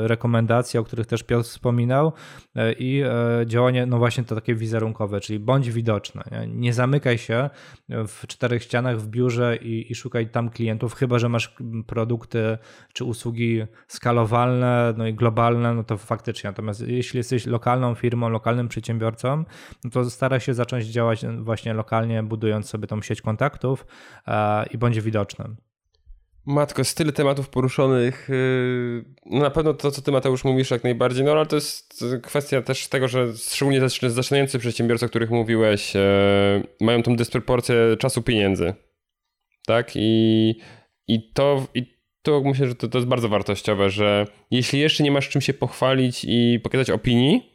[0.09, 2.13] rekomendacje, o których też Piotr wspominał
[2.79, 3.05] i
[3.47, 6.23] działanie, no właśnie to takie wizerunkowe, czyli bądź widoczny, widoczne.
[6.31, 7.51] Nie, nie zamykaj się
[7.89, 11.55] w czterech ścianach w biurze i, i, szukaj tam klientów, chyba że masz
[11.87, 12.59] produkty
[12.93, 16.51] czy usługi skalowalne no i globalne, no to faktycznie.
[16.51, 19.45] Natomiast jeśli jesteś lokalną firmą, lokalnym przedsiębiorcą,
[19.85, 23.87] no to stara się zacząć działać właśnie lokalnie, budując sobie tą sieć kontaktów
[24.27, 25.70] e, i bądź widocznym.
[26.47, 28.31] Matko, jest tyle tematów poruszonych.
[28.31, 32.05] Y, no na pewno to, co ty Mateusz mówisz jak najbardziej, no ale to jest
[32.23, 38.23] kwestia też tego, że szczególnie zaczynający przedsiębiorcy, o których mówiłeś, e, mają tą dysproporcję czasu
[38.23, 38.75] pieniędzy.
[39.67, 39.93] Tak?
[39.95, 40.55] I,
[41.09, 41.67] i to...
[41.75, 45.41] I to myślę, że to, to jest bardzo wartościowe, że jeśli jeszcze nie masz czym
[45.41, 47.51] się pochwalić i pokazać opinii,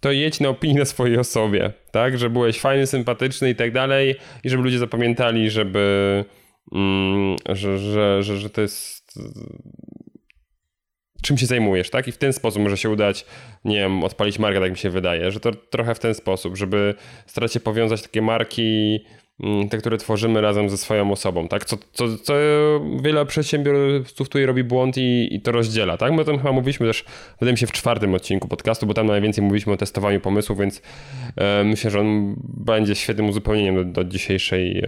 [0.00, 2.18] to jedź na opinii na swojej osobie, tak?
[2.18, 4.14] Że byłeś fajny, sympatyczny i tak dalej
[4.44, 6.24] i żeby ludzie zapamiętali, żeby
[7.48, 9.18] że, że, że, że to jest
[11.22, 12.08] czym się zajmujesz, tak?
[12.08, 13.26] I w ten sposób może się udać,
[13.64, 16.94] nie wiem, odpalić markę, tak mi się wydaje, że to trochę w ten sposób, żeby
[17.26, 19.21] starać się powiązać takie marki Mm,
[19.70, 21.64] te, które tworzymy razem ze swoją osobą, tak?
[21.64, 22.34] Co, co, co
[23.02, 26.12] wiele przedsiębiorców tutaj robi błąd i, i to rozdziela, tak?
[26.12, 27.04] My o tym chyba mówiliśmy też,
[27.40, 30.82] wydaje mi się, w czwartym odcinku podcastu, bo tam najwięcej mówiliśmy o testowaniu pomysłów, więc
[31.36, 34.84] e, myślę, że on będzie świetnym uzupełnieniem do, do dzisiejszej e,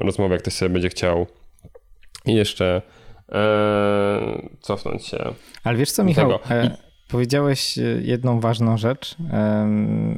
[0.00, 1.26] rozmowy, jak ktoś sobie będzie chciał
[2.26, 2.82] jeszcze
[3.32, 5.18] e, cofnąć się.
[5.64, 6.38] Ale wiesz co, Michał?
[7.10, 9.16] Powiedziałeś e, jedną ważną rzecz,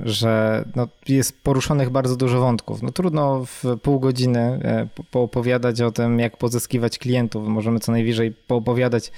[0.05, 2.83] że no jest poruszonych bardzo dużo wątków.
[2.83, 7.49] No trudno w pół godziny e, poopowiadać o tym, jak pozyskiwać klientów.
[7.49, 9.13] Możemy co najwyżej poopowiadać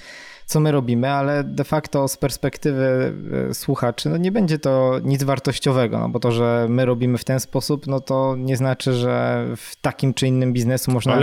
[0.45, 3.13] co my robimy, ale de facto z perspektywy
[3.49, 7.23] e, słuchaczy, no nie będzie to nic wartościowego, no bo to, że my robimy w
[7.23, 11.13] ten sposób, no to nie znaczy, że w takim czy innym biznesu można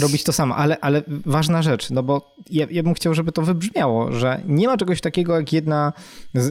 [0.00, 0.56] to robić to samo.
[0.56, 4.66] Ale, ale ważna rzecz, no bo ja, ja bym chciał, żeby to wybrzmiało, że nie
[4.66, 5.92] ma czegoś takiego jak jedna,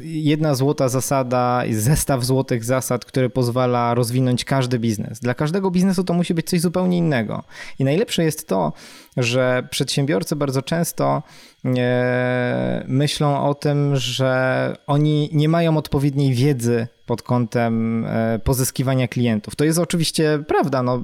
[0.04, 5.20] jedna złota zasada, zestaw złotych zasad, który pozwala rozwinąć każdy biznes.
[5.20, 7.44] Dla każdego biznesu to musi być coś zupełnie innego.
[7.80, 8.74] I najlepsze jest to,
[9.18, 11.24] że przedsiębiorcy bardzo często
[12.88, 19.56] myślą o tym, że oni nie mają odpowiedniej wiedzy pod kątem e, pozyskiwania klientów.
[19.56, 20.84] To jest oczywiście prawda.
[20.84, 21.04] No,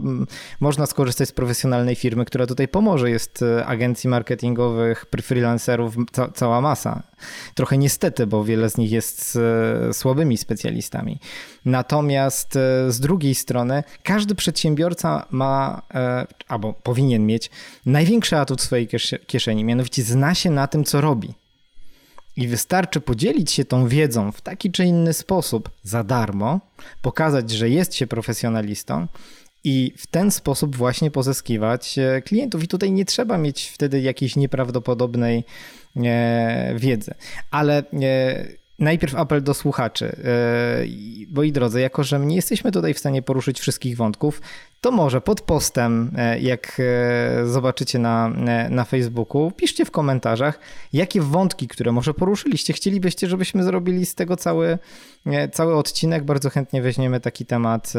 [0.60, 3.10] można skorzystać z profesjonalnej firmy, która tutaj pomoże.
[3.10, 7.04] Jest e, agencji marketingowych, freelancerów, ca cała masa.
[7.56, 9.38] Trochę niestety, bo wiele z nich jest
[9.90, 11.20] e, słabymi specjalistami.
[11.66, 12.54] Natomiast
[12.88, 15.82] z drugiej strony, każdy przedsiębiorca ma,
[16.48, 17.52] albo powinien mieć,
[17.86, 18.88] największy atut w swojej
[19.28, 21.34] kieszeni, mianowicie zna się na tym, co robi.
[22.38, 26.60] I wystarczy podzielić się tą wiedzą w taki czy inny sposób za darmo,
[27.02, 29.08] pokazać, że jest się profesjonalistą
[29.64, 32.64] i w ten sposób właśnie pozyskiwać e, klientów.
[32.64, 35.44] I tutaj nie trzeba mieć wtedy jakiejś nieprawdopodobnej
[35.96, 37.14] e, wiedzy.
[37.52, 40.16] Ale e, Najpierw apel do słuchaczy.
[41.32, 44.42] Moi drodzy, jako że nie jesteśmy tutaj w stanie poruszyć wszystkich wątków,
[44.82, 50.60] to może pod postem, e, jak e, zobaczycie na, e, na Facebooku, piszcie w komentarzach,
[50.94, 54.78] jakie wątki, które może poruszyliście, chcielibyście, żebyśmy zrobili z tego cały,
[55.52, 56.24] cały odcinek.
[56.24, 57.94] Bardzo chętnie weźmiemy taki temat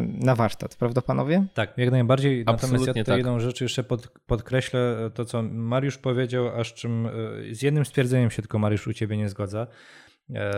[0.00, 1.46] na warsztat, prawda panowie?
[1.54, 2.42] Tak, jak najbardziej.
[2.46, 3.16] Absolutnie Natomiast ja tutaj tak.
[3.16, 7.08] jedną rzecz jeszcze pod, podkreślę, to co Mariusz powiedział, aż czym
[7.52, 9.66] z jednym stwierdzeniem się tylko Mariusz u ciebie nie zgadza.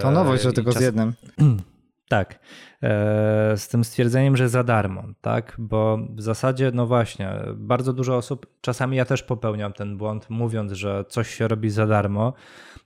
[0.01, 0.83] To nowość, że tylko czas...
[0.83, 1.13] z jednym.
[2.11, 2.39] Tak,
[2.83, 5.57] e, z tym stwierdzeniem, że za darmo, tak?
[5.59, 10.73] Bo w zasadzie, no właśnie, bardzo dużo osób, czasami ja też popełniam ten błąd, mówiąc,
[10.73, 12.33] że coś się robi za darmo.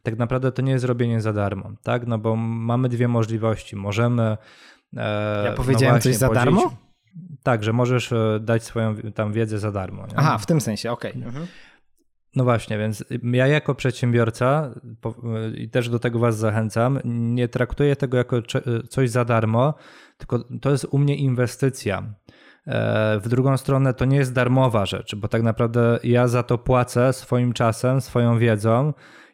[0.03, 2.07] Tak naprawdę to nie jest robienie za darmo, tak?
[2.07, 3.77] No bo mamy dwie możliwości.
[3.77, 4.37] Możemy.
[4.97, 6.77] E, ja powiedziałem no właśnie, coś za darmo?
[7.43, 10.07] Tak, że możesz e, dać swoją tam wiedzę za darmo.
[10.07, 10.17] Nie?
[10.17, 11.11] Aha, w tym sensie, okej.
[11.11, 11.25] Okay.
[11.25, 11.47] Mhm.
[12.37, 14.71] No właśnie, więc ja jako przedsiębiorca
[15.55, 18.37] i też do tego Was zachęcam, nie traktuję tego jako
[18.89, 19.75] coś za darmo,
[20.19, 22.15] tylko to jest u mnie inwestycja.
[22.67, 26.59] E, w drugą stronę to nie jest darmowa rzecz, bo tak naprawdę ja za to
[26.59, 28.93] płacę swoim czasem, swoją wiedzą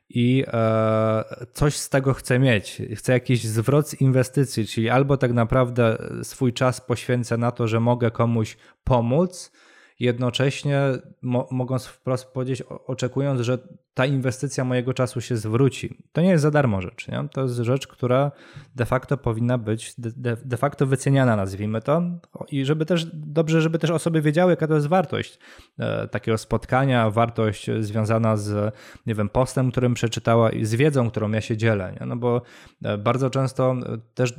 [0.08, 2.82] i e, coś z tego chcę mieć.
[2.94, 7.80] Chcę jakiś zwrot z inwestycji, czyli albo tak naprawdę swój czas poświęcę na to, że
[7.80, 9.52] mogę komuś pomóc,
[10.00, 10.80] jednocześnie
[11.22, 13.58] mo mogąc wprost powiedzieć, oczekując, że
[13.94, 15.98] ta inwestycja mojego czasu się zwróci.
[16.12, 17.08] To nie jest za darmo rzecz.
[17.08, 17.28] Nie?
[17.32, 18.32] To jest rzecz, która
[18.76, 22.02] de facto powinna być de, de facto wyceniana, nazwijmy to.
[22.48, 25.38] I żeby też dobrze, żeby też osoby wiedziały, jaka to jest wartość
[25.78, 28.74] e, takiego spotkania, wartość związana z,
[29.06, 31.94] nie wiem, postem, którym przeczytała i z wiedzą, którą ja się dzielę.
[32.00, 32.06] Nie?
[32.06, 32.42] No bo
[32.82, 33.76] e, bardzo często
[34.14, 34.34] też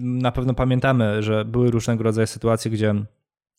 [0.00, 2.94] na pewno pamiętamy, że były różnego rodzaju sytuacje, gdzie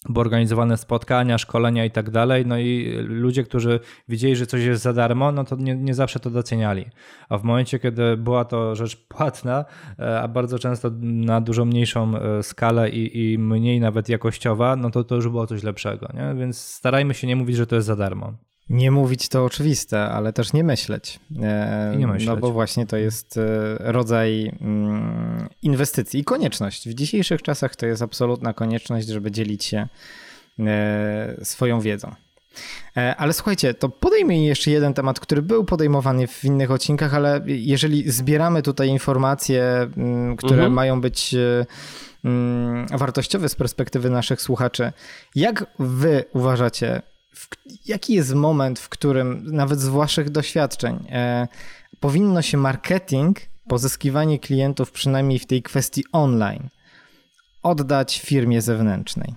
[0.09, 2.45] bo organizowane spotkania, szkolenia i tak dalej.
[2.45, 6.19] No i ludzie, którzy widzieli, że coś jest za darmo, no to nie, nie zawsze
[6.19, 6.85] to doceniali.
[7.29, 9.65] A w momencie, kiedy była to rzecz płatna,
[9.99, 14.89] e, a bardzo często na dużo mniejszą e, skalę i, i mniej nawet jakościowa, no
[14.89, 16.07] to to już było coś lepszego.
[16.13, 16.35] Nie?
[16.39, 18.33] Więc starajmy się nie mówić, że to jest za darmo.
[18.69, 21.19] Nie mówić to oczywiste, ale też nie myśleć.
[21.41, 22.27] E, nie myśleć.
[22.27, 23.39] No bo właśnie to jest
[23.79, 26.89] rodzaj mm, inwestycji i konieczność.
[26.89, 29.87] W dzisiejszych czasach to jest absolutna konieczność, żeby dzielić się
[31.43, 32.15] swoją wiedzą.
[33.17, 38.11] Ale słuchajcie, to podejmij jeszcze jeden temat, który był podejmowany w innych odcinkach, ale jeżeli
[38.11, 39.63] zbieramy tutaj informacje,
[39.97, 40.73] mm, które mhm.
[40.73, 41.35] mają być
[42.25, 44.91] mm, wartościowe z perspektywy naszych słuchaczy,
[45.35, 47.01] jak wy uważacie,
[47.85, 51.47] jaki jest moment, w którym nawet z waszych doświadczeń e,
[51.99, 56.69] powinno się marketing, pozyskiwanie klientów przynajmniej w tej kwestii online
[57.63, 59.35] oddać firmie zewnętrznej?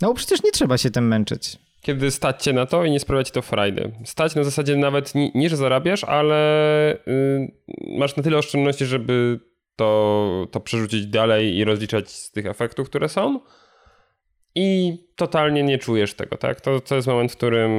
[0.00, 1.58] No bo przecież nie trzeba się tym męczyć.
[1.80, 3.92] Kiedy stać na to i nie sprawia ci to frajdy.
[4.04, 7.52] Stać na zasadzie nawet nie, nie że zarabiasz, ale y,
[7.98, 9.40] masz na tyle oszczędności, żeby
[9.76, 13.40] to, to przerzucić dalej i rozliczać z tych efektów, które są
[14.56, 16.60] i totalnie nie czujesz tego, tak?
[16.60, 17.70] To, to jest moment, w którym.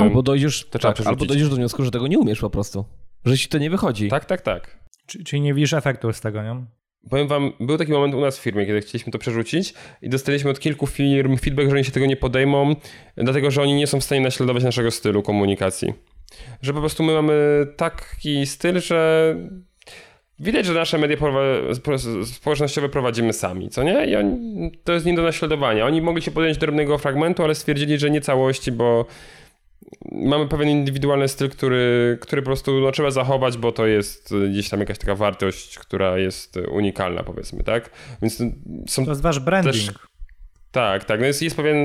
[0.00, 2.84] Albo dojdziesz, to tak, albo dojdziesz do wniosku, że tego nie umiesz po prostu.
[3.24, 4.08] Że ci to nie wychodzi.
[4.08, 4.78] Tak, tak, tak.
[5.06, 6.64] Czyli nie widzisz efektu z tego, nie?
[7.10, 10.50] Powiem wam, był taki moment u nas w firmie, kiedy chcieliśmy to przerzucić i dostaliśmy
[10.50, 12.76] od kilku firm feedback, że oni się tego nie podejmą,
[13.16, 15.92] dlatego że oni nie są w stanie naśladować naszego stylu komunikacji.
[16.62, 19.36] Że po prostu my mamy taki styl, że
[20.40, 21.16] Widać, że nasze media
[22.24, 24.06] społecznościowe prowadzimy sami, co nie?
[24.06, 25.86] I oni, to jest nie do naśladowania.
[25.86, 29.06] Oni mogli się podjąć drobnego fragmentu, ale stwierdzili, że nie całości, bo
[30.12, 34.68] mamy pewien indywidualny styl, który, który po prostu no, trzeba zachować, bo to jest gdzieś
[34.68, 37.90] tam jakaś taka wartość, która jest unikalna, powiedzmy, tak?
[38.22, 38.42] Więc
[38.86, 39.74] są to jest wasz branding.
[39.74, 39.90] Też,
[40.72, 41.20] tak, tak.
[41.20, 41.78] No jest, jest pewien,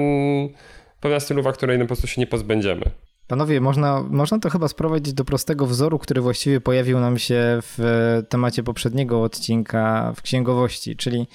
[0.99, 2.85] pewna stylowa, której no po prostu się nie pozbędziemy.
[3.27, 8.21] Panowie, można, można to chyba sprowadzić do prostego wzoru, który właściwie pojawił nam się w
[8.29, 11.27] temacie poprzedniego odcinka w księgowości, czyli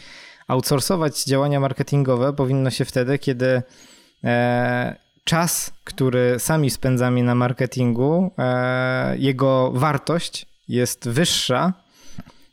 [0.48, 3.62] outsourcować działania marketingowe powinno się wtedy, kiedy
[4.24, 11.72] e, czas, który sami spędzamy na marketingu, e, jego wartość jest wyższa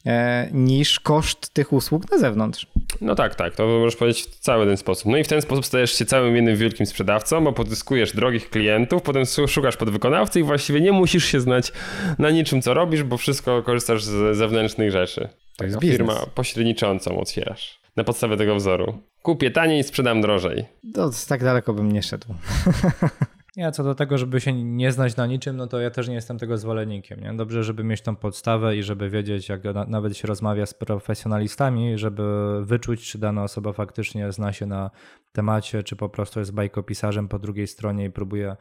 [0.06, 2.68] e, niż koszt tych usług na zewnątrz.
[3.02, 5.12] No tak, tak, to możesz powiedzieć w cały ten sposób.
[5.12, 9.02] No i w ten sposób stajesz się całym jednym wielkim sprzedawcą, bo pozyskujesz drogich klientów,
[9.02, 11.72] potem szukasz podwykonawcy i właściwie nie musisz się znać
[12.20, 15.30] na niczym, co robisz, bo wszystko korzystasz z zewnętrznych rzeczy.
[15.58, 18.98] To jest firma pośredniczącą otwierasz na podstawie tego wzoru.
[19.22, 20.66] Kupię taniej, sprzedam drożej.
[20.94, 22.28] To tak daleko bym nie szedł.
[23.58, 26.16] Nie, co do tego, żeby się nie znać na niczym, no to ja też nie
[26.16, 27.20] jestem tego zwolennikiem.
[27.20, 27.34] Nie?
[27.34, 31.98] Dobrze, żeby mieć tą podstawę i żeby wiedzieć, jak na, nawet się rozmawia z profesjonalistami,
[31.98, 32.24] żeby
[32.66, 34.92] wyczuć, czy dana osoba faktycznie zna się na
[35.32, 38.56] temacie, czy po prostu jest bajkopisarzem po drugiej stronie i próbuje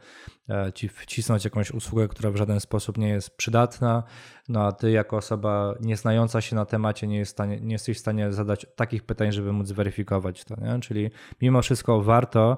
[0.49, 4.03] e, ci wcisnąć jakąś usługę, która w żaden sposób nie jest przydatna,
[4.49, 7.99] no a ty jako osoba nieznająca się na temacie nie, jest stanie, nie jesteś w
[7.99, 10.55] stanie zadać takich pytań, żeby móc zweryfikować to.
[10.61, 10.79] Nie?
[10.79, 11.09] Czyli
[11.41, 12.57] mimo wszystko warto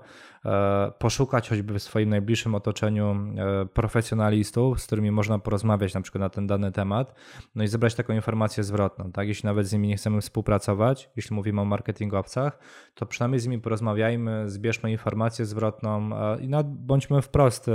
[1.00, 6.30] poszukać choćby w swoim najbliższym otoczeniu e, profesjonalistów, z którymi można porozmawiać na przykład na
[6.30, 7.16] ten dany temat,
[7.56, 9.12] no i zebrać taką informację zwrotną.
[9.12, 9.28] Tak?
[9.28, 12.60] Jeśli nawet z nimi nie chcemy współpracować, jeśli mówimy o marketingowcach,
[12.94, 17.70] to przynajmniej z nimi porozmawiajmy, zbierzmy informację zwrotną e, i bądźmy wprost,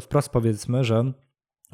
[0.00, 1.12] wprost powiedzmy, że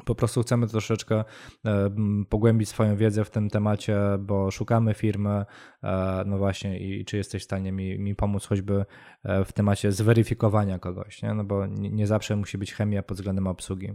[0.05, 1.23] po prostu chcemy troszeczkę
[1.65, 1.89] e,
[2.29, 5.45] pogłębić swoją wiedzę w tym temacie, bo szukamy firmy,
[5.83, 8.85] e, no właśnie, i czy jesteś w stanie mi, mi pomóc choćby
[9.23, 11.33] e, w temacie zweryfikowania kogoś, nie?
[11.33, 13.91] no bo nie, zawsze musi być chemia pod względem obsługi.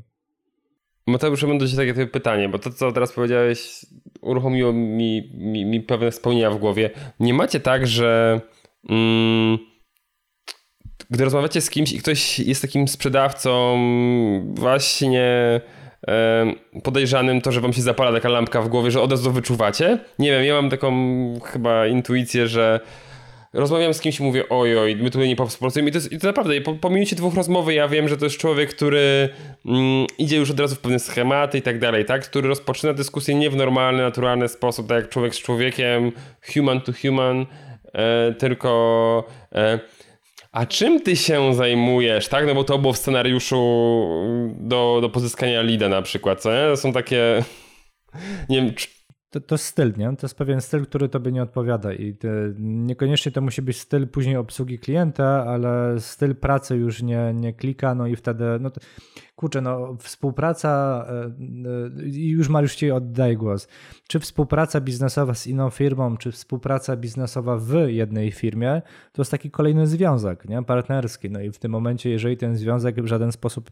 [1.06, 3.86] Mateusz, mam do Ciebie takie pytanie, bo to, co teraz powiedziałeś,
[4.20, 6.90] uruchomiło mi, mi, mi pewne wspomnienia w głowie.
[7.20, 8.40] Nie macie tak, że
[8.88, 9.58] mm,
[11.10, 13.78] gdy rozmawiacie z kimś i ktoś jest takim sprzedawcą
[14.54, 15.60] właśnie
[16.82, 19.98] podejrzanym to, że wam się zapala taka lampka w głowie, że od razu wyczuwacie.
[20.18, 20.92] Nie wiem, ja mam taką
[21.44, 22.80] chyba intuicję, że
[23.52, 26.26] rozmawiam z kimś i mówię oj, my tutaj nie współpracujemy i to, jest, i to
[26.26, 29.28] naprawdę, po, po minucie dwóch rozmowy ja wiem, że to jest człowiek, który
[29.66, 32.22] mm, idzie już od razu w pewne schematy i tak dalej, tak?
[32.24, 36.12] Który rozpoczyna dyskusję nie w normalny, naturalny sposób, tak jak człowiek z człowiekiem,
[36.54, 37.46] human to human,
[37.94, 39.24] e, tylko...
[39.54, 39.78] E,
[40.54, 42.46] a czym ty się zajmujesz, tak?
[42.46, 43.56] No bo to było w scenariuszu
[44.56, 46.68] do, do pozyskania lida na przykład, co nie?
[46.70, 47.44] To są takie...
[48.48, 48.74] Nie wiem,
[49.34, 50.16] to, to styl, nie?
[50.16, 52.16] To jest pewien styl, który tobie nie odpowiada i
[52.58, 57.94] niekoniecznie to musi być styl później obsługi klienta, ale styl pracy już nie, nie klika,
[57.94, 58.80] no i wtedy, no to,
[59.36, 61.04] kurczę, no współpraca,
[62.04, 63.68] i już Mariusz ci oddaję głos,
[64.08, 68.82] czy współpraca biznesowa z inną firmą, czy współpraca biznesowa w jednej firmie,
[69.12, 70.62] to jest taki kolejny związek, nie?
[70.62, 73.70] Partnerski, no i w tym momencie, jeżeli ten związek w żaden sposób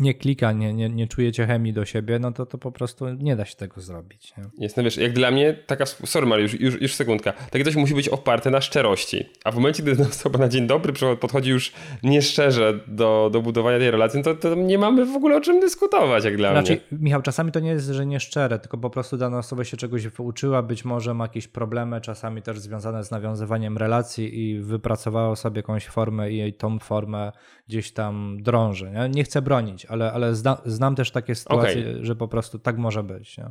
[0.00, 3.36] nie klika, nie, nie, nie czujecie chemii do siebie, no to, to po prostu nie
[3.36, 4.36] da się tego zrobić.
[4.36, 4.44] Nie?
[4.58, 7.94] Jest, no wiesz, jak dla mnie taka, sorry Mariusz, już, już sekundka, takie coś musi
[7.94, 11.72] być oparte na szczerości, a w momencie, gdy osoba na dzień dobry podchodzi już
[12.02, 16.24] nieszczerze do, do budowania tej relacji, to, to nie mamy w ogóle o czym dyskutować,
[16.24, 17.00] jak dla znaczy, mnie.
[17.00, 20.62] Michał, czasami to nie jest, że nieszczere, tylko po prostu dana osoba się czegoś wyuczyła,
[20.62, 25.86] być może ma jakieś problemy, czasami też związane z nawiązywaniem relacji i wypracowała sobie jakąś
[25.86, 27.32] formę i jej tą formę
[27.68, 28.90] gdzieś tam drąży.
[28.90, 32.04] Nie, nie chcę bronić, ale, ale zna, znam też takie sytuacje, okay.
[32.04, 33.38] że po prostu tak może być.
[33.38, 33.44] Nie?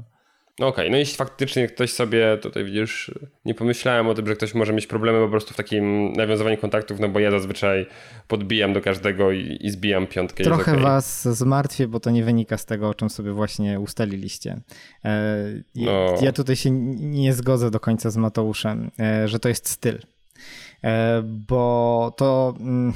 [0.56, 3.12] Okej, okay, no jeśli faktycznie ktoś sobie, tutaj widzisz,
[3.46, 7.00] nie pomyślałem o tym, że ktoś może mieć problemy po prostu w takim nawiązywaniu kontaktów,
[7.00, 7.86] no bo ja zazwyczaj
[8.28, 10.44] podbijam do każdego i, i zbijam piątkę.
[10.44, 10.84] Trochę okay.
[10.84, 14.62] was zmartwię, bo to nie wynika z tego, o czym sobie właśnie ustaliliście.
[15.06, 16.16] E, no.
[16.22, 20.00] Ja tutaj się nie zgodzę do końca z Mateuszem, e, że to jest styl.
[20.86, 22.94] E, bo to mm,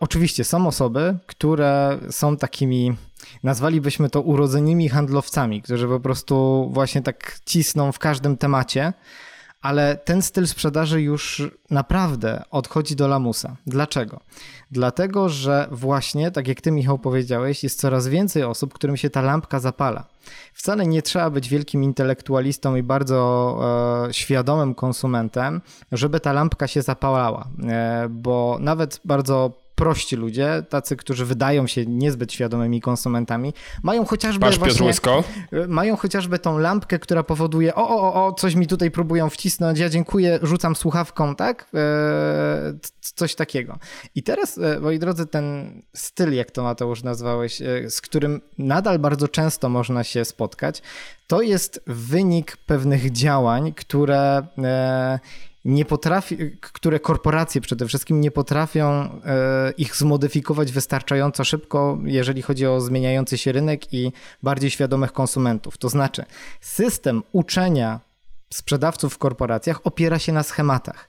[0.00, 2.96] oczywiście są osoby, które są takimi,
[3.42, 8.92] nazwalibyśmy to urodzonymi handlowcami, którzy po prostu właśnie tak cisną w każdym temacie
[9.62, 13.56] ale ten styl sprzedaży już naprawdę odchodzi do lamusa.
[13.66, 14.20] Dlaczego?
[14.70, 19.22] Dlatego, że właśnie, tak jak ty Michał powiedziałeś, jest coraz więcej osób, którym się ta
[19.22, 20.04] lampka zapala.
[20.54, 23.58] Wcale nie trzeba być wielkim intelektualistą i bardzo
[24.08, 25.60] e, świadomym konsumentem,
[25.92, 31.86] żeby ta lampka się zapalała, e, bo nawet bardzo prości ludzie, tacy, którzy wydają się
[31.86, 34.92] niezbyt świadomymi konsumentami, mają chociażby Patrz, właśnie,
[35.52, 39.78] y, mają chociażby tą lampkę, która powoduje o, o, o, coś mi tutaj próbują wcisnąć,
[39.78, 41.70] ja dziękuję, rzucam słuchawką, tak?
[41.74, 43.78] E, coś takiego.
[44.14, 48.98] I teraz, e, moi drodzy, ten styl, jak to Mateusz nazwałeś, e, z którym nadal
[48.98, 50.82] bardzo często można się spotkać,
[51.26, 55.18] to jest wynik pewnych działań, które e,
[55.66, 59.10] nie potrafi, które korporacje przede wszystkim nie potrafią e,
[59.78, 64.12] ich zmodyfikować wystarczająco szybko, jeżeli chodzi o zmieniający się rynek i
[64.42, 65.78] bardziej świadomych konsumentów.
[65.78, 66.24] To znaczy,
[66.60, 68.00] system uczenia
[68.54, 71.08] sprzedawców w korporacjach opiera się na schematach.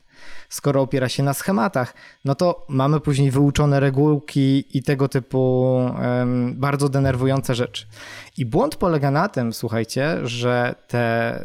[0.50, 1.94] Skoro opiera się na schematach,
[2.26, 7.86] no to mamy później wyuczone regułki i tego typu um, bardzo denerwujące rzeczy.
[8.38, 11.40] I błąd polega na tym, słuchajcie, że te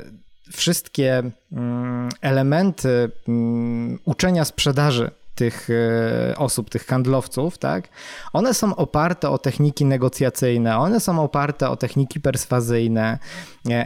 [0.53, 1.23] wszystkie
[1.53, 7.89] mm, elementy mm, uczenia sprzedaży tych e, osób, tych handlowców, tak,
[8.33, 13.19] one są oparte o techniki negocjacyjne, one są oparte o techniki perswazyjne,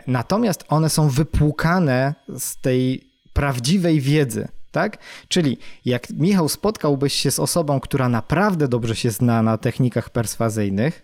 [0.07, 4.99] natomiast one są wypłukane z tej prawdziwej wiedzy, Tak?
[5.29, 11.03] Czyli jak Michał spotkałbyś się z osobą, która naprawdę dobrze się zna na technikach perswazyjnych,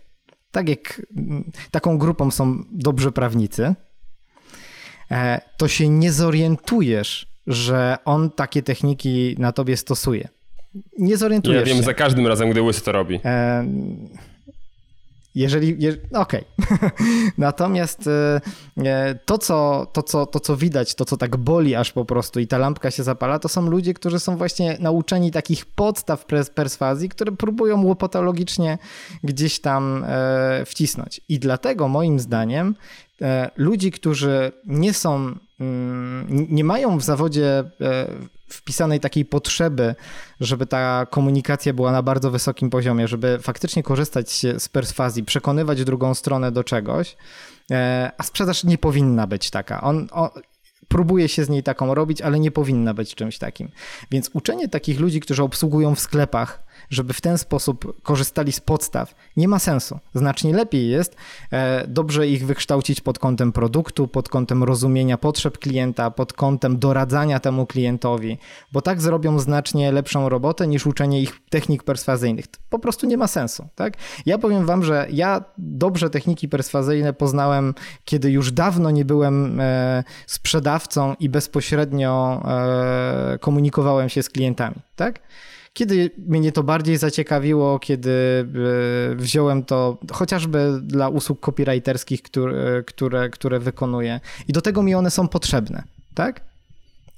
[0.50, 3.74] tak jak mm, taką grupą są dobrzy prawnicy, e,
[5.56, 10.28] to się nie zorientujesz, że on takie techniki na tobie stosuje.
[10.98, 11.82] Nie zorientujesz Ja wiem się.
[11.82, 13.20] za każdym razem, gdy Łysy to robi.
[13.24, 13.64] E,
[15.34, 15.76] Jeżeli.
[15.82, 16.44] Je, Okej.
[17.38, 18.40] Natomiast e,
[18.84, 22.40] e, to co, to, co, to, co widać, to, co tak boli aż po prostu
[22.40, 26.50] i ta lampka się zapala, to są ludzie, którzy są właśnie nauczeni takich podstaw pers-
[26.50, 28.78] perswazji, które próbują łopatologicznie
[29.24, 31.20] gdzieś tam e, wcisnąć.
[31.28, 33.11] I dlatego moim zdaniem e,
[33.56, 38.06] ludzi, którzy nie są, mm, nie mają w zawodzie e,
[38.48, 39.94] wpisanej takiej potrzeby,
[40.40, 46.14] żeby ta komunikacja była na bardzo wysokim poziomie, żeby faktycznie korzystać z perswazji, przekonywać drugą
[46.14, 47.16] stronę do czegoś,
[47.70, 49.80] e, a sprzedaż nie powinna być taka.
[49.80, 50.28] On, on
[50.88, 53.70] próbuje się z niej taką robić, ale nie powinna być czymś takim.
[54.10, 56.62] Więc uczenie takich ludzi, którzy obsługują w sklepach,
[56.92, 59.98] żeby w ten sposób korzystali z podstaw, nie ma sensu.
[60.14, 61.16] Znacznie lepiej jest
[61.52, 67.40] e, dobrze ich wykształcić pod kątem produktu, pod kątem rozumienia potrzeb klienta, pod kątem doradzania
[67.40, 68.38] temu klientowi,
[68.72, 72.46] bo tak zrobią znacznie lepszą robotę niż uczenie ich technik perswazyjnych.
[72.46, 73.68] To po prostu nie ma sensu.
[73.74, 73.94] Tak?
[74.26, 77.74] Ja powiem wam, że ja dobrze techniki perswazyjne poznałem,
[78.04, 84.76] kiedy już dawno nie byłem e, sprzedawcą i bezpośrednio e, komunikowałem się z klientami.
[84.96, 85.20] Tak?
[85.72, 88.10] Kiedy mnie to bardziej zaciekawiło, kiedy
[89.12, 94.20] e, wziąłem to chociażby dla usług copywriterskich, które, które, które wykonuję.
[94.48, 95.82] I do tego mi one są potrzebne,
[96.14, 96.44] tak?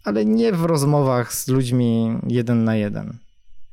[0.05, 3.19] Ale nie w rozmowach z ludźmi jeden na jeden.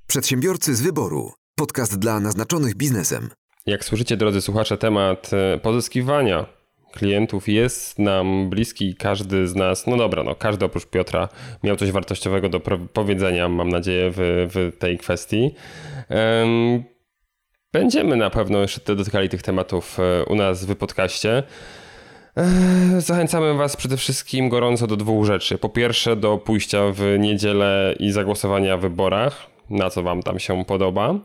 [0.08, 1.32] Przedsiębiorcy z wyboru.
[1.56, 3.30] Podcast dla naznaczonych biznesem.
[3.66, 6.61] Jak słyszycie, drodzy słuchacze, temat e, pozyskiwania
[6.92, 8.96] klientów jest nam bliski.
[8.96, 11.30] Każdy z nas, no dobra, no każdy oprócz Piotra
[11.64, 12.60] miał coś wartościowego do
[12.94, 15.56] powiedzenia, mam nadzieję, w, w tej kwestii.
[16.10, 16.84] Em,
[17.74, 21.44] Będziemy na pewno jeszcze dotykali tych tematów e, u nas w podcaście.
[22.98, 25.58] Zachęcamy Was przede wszystkim gorąco do dwóch rzeczy.
[25.58, 30.66] Po pierwsze, do pójścia w niedzielę i zagłosowania w wyborach, na co Wam tam się
[30.66, 31.16] podoba.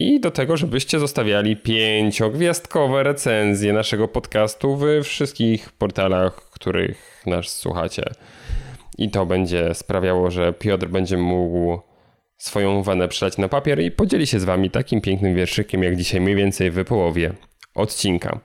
[0.00, 8.02] I do tego, żebyście zostawiali pięciogwiazdkowe recenzje naszego podcastu w wszystkich portalach, których nas słuchacie.
[8.98, 11.80] I to będzie sprawiało, że Piotr będzie mógł
[12.36, 16.20] swoją wanę przelać na papier i podzieli się z wami takim pięknym wierszykiem, jak dzisiaj
[16.20, 17.32] mniej więcej w połowie
[17.74, 18.40] odcinka.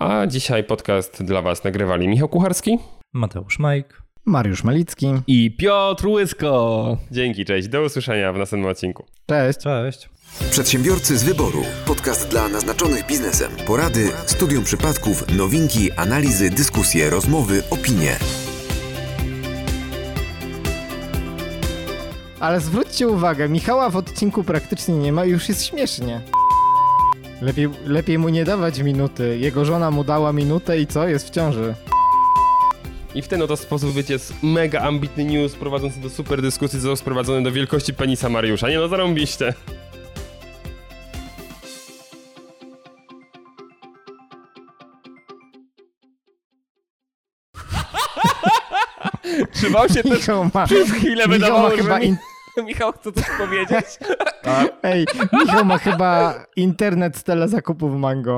[0.00, 2.78] A dzisiaj podcast dla was nagrywali Michał Kucharski.
[3.12, 4.02] Mateusz Majk.
[4.24, 5.06] Mariusz Malicki.
[5.26, 6.96] I Piotr Łysko.
[7.10, 9.04] Dzięki, cześć, do usłyszenia w następnym odcinku.
[9.26, 9.58] Cześć.
[9.58, 10.19] Cześć.
[10.38, 11.62] Przedsiębiorcy z wyboru.
[11.86, 13.52] Podcast dla naznaczonych biznesem.
[13.66, 18.16] Porady, studium przypadków, nowinki, analizy, dyskusje, rozmowy, opinie.
[22.40, 26.20] Ale zwróćcie uwagę, Michała w odcinku praktycznie nie ma i już jest śmiesznie.
[27.42, 29.38] Lepiej, lepiej mu nie dawać minuty.
[29.38, 31.08] Jego żona mu dała minutę i co?
[31.08, 31.74] Jest w ciąży.
[33.14, 37.42] I w ten oto sposób wyciec mega ambitny news prowadzący do super dyskusji został sprowadzony
[37.42, 38.68] do wielkości penisa Mariusza.
[38.68, 39.54] Nie no, zarąbiście.
[49.54, 52.06] Trzymał się też ma, przez chwilę Michał wydawało, ma że chyba mi...
[52.06, 52.16] in,
[52.66, 53.86] Michał chce coś powiedzieć.
[54.82, 58.36] ej, Michał ma chyba internet z telezakupów Mango.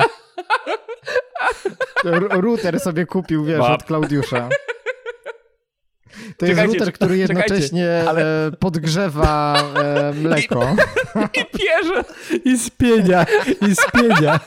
[2.05, 3.71] R- router sobie kupił, wiesz, Łap.
[3.81, 4.49] od Klaudiusza.
[6.37, 10.77] To jest Czekajcie, router, który jednocześnie ale- e, podgrzewa e, mleko.
[11.35, 12.05] I pierze.
[12.45, 13.27] I spienia,
[13.71, 14.41] i spienia.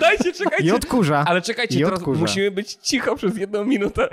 [0.00, 0.64] Dajcie, czekajcie.
[0.64, 1.24] I odkurza.
[1.26, 2.20] Ale czekajcie, I teraz odkurza.
[2.20, 4.08] musimy być cicho przez jedną minutę,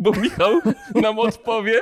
[0.00, 0.60] bo Michał
[0.94, 1.80] nam odpowie.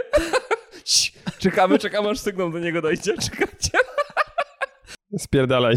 [1.39, 3.15] Czekamy, czekamy, aż sygnał do niego dojdzie.
[3.19, 3.79] Czekajcie.
[5.19, 5.77] Spierdalaj.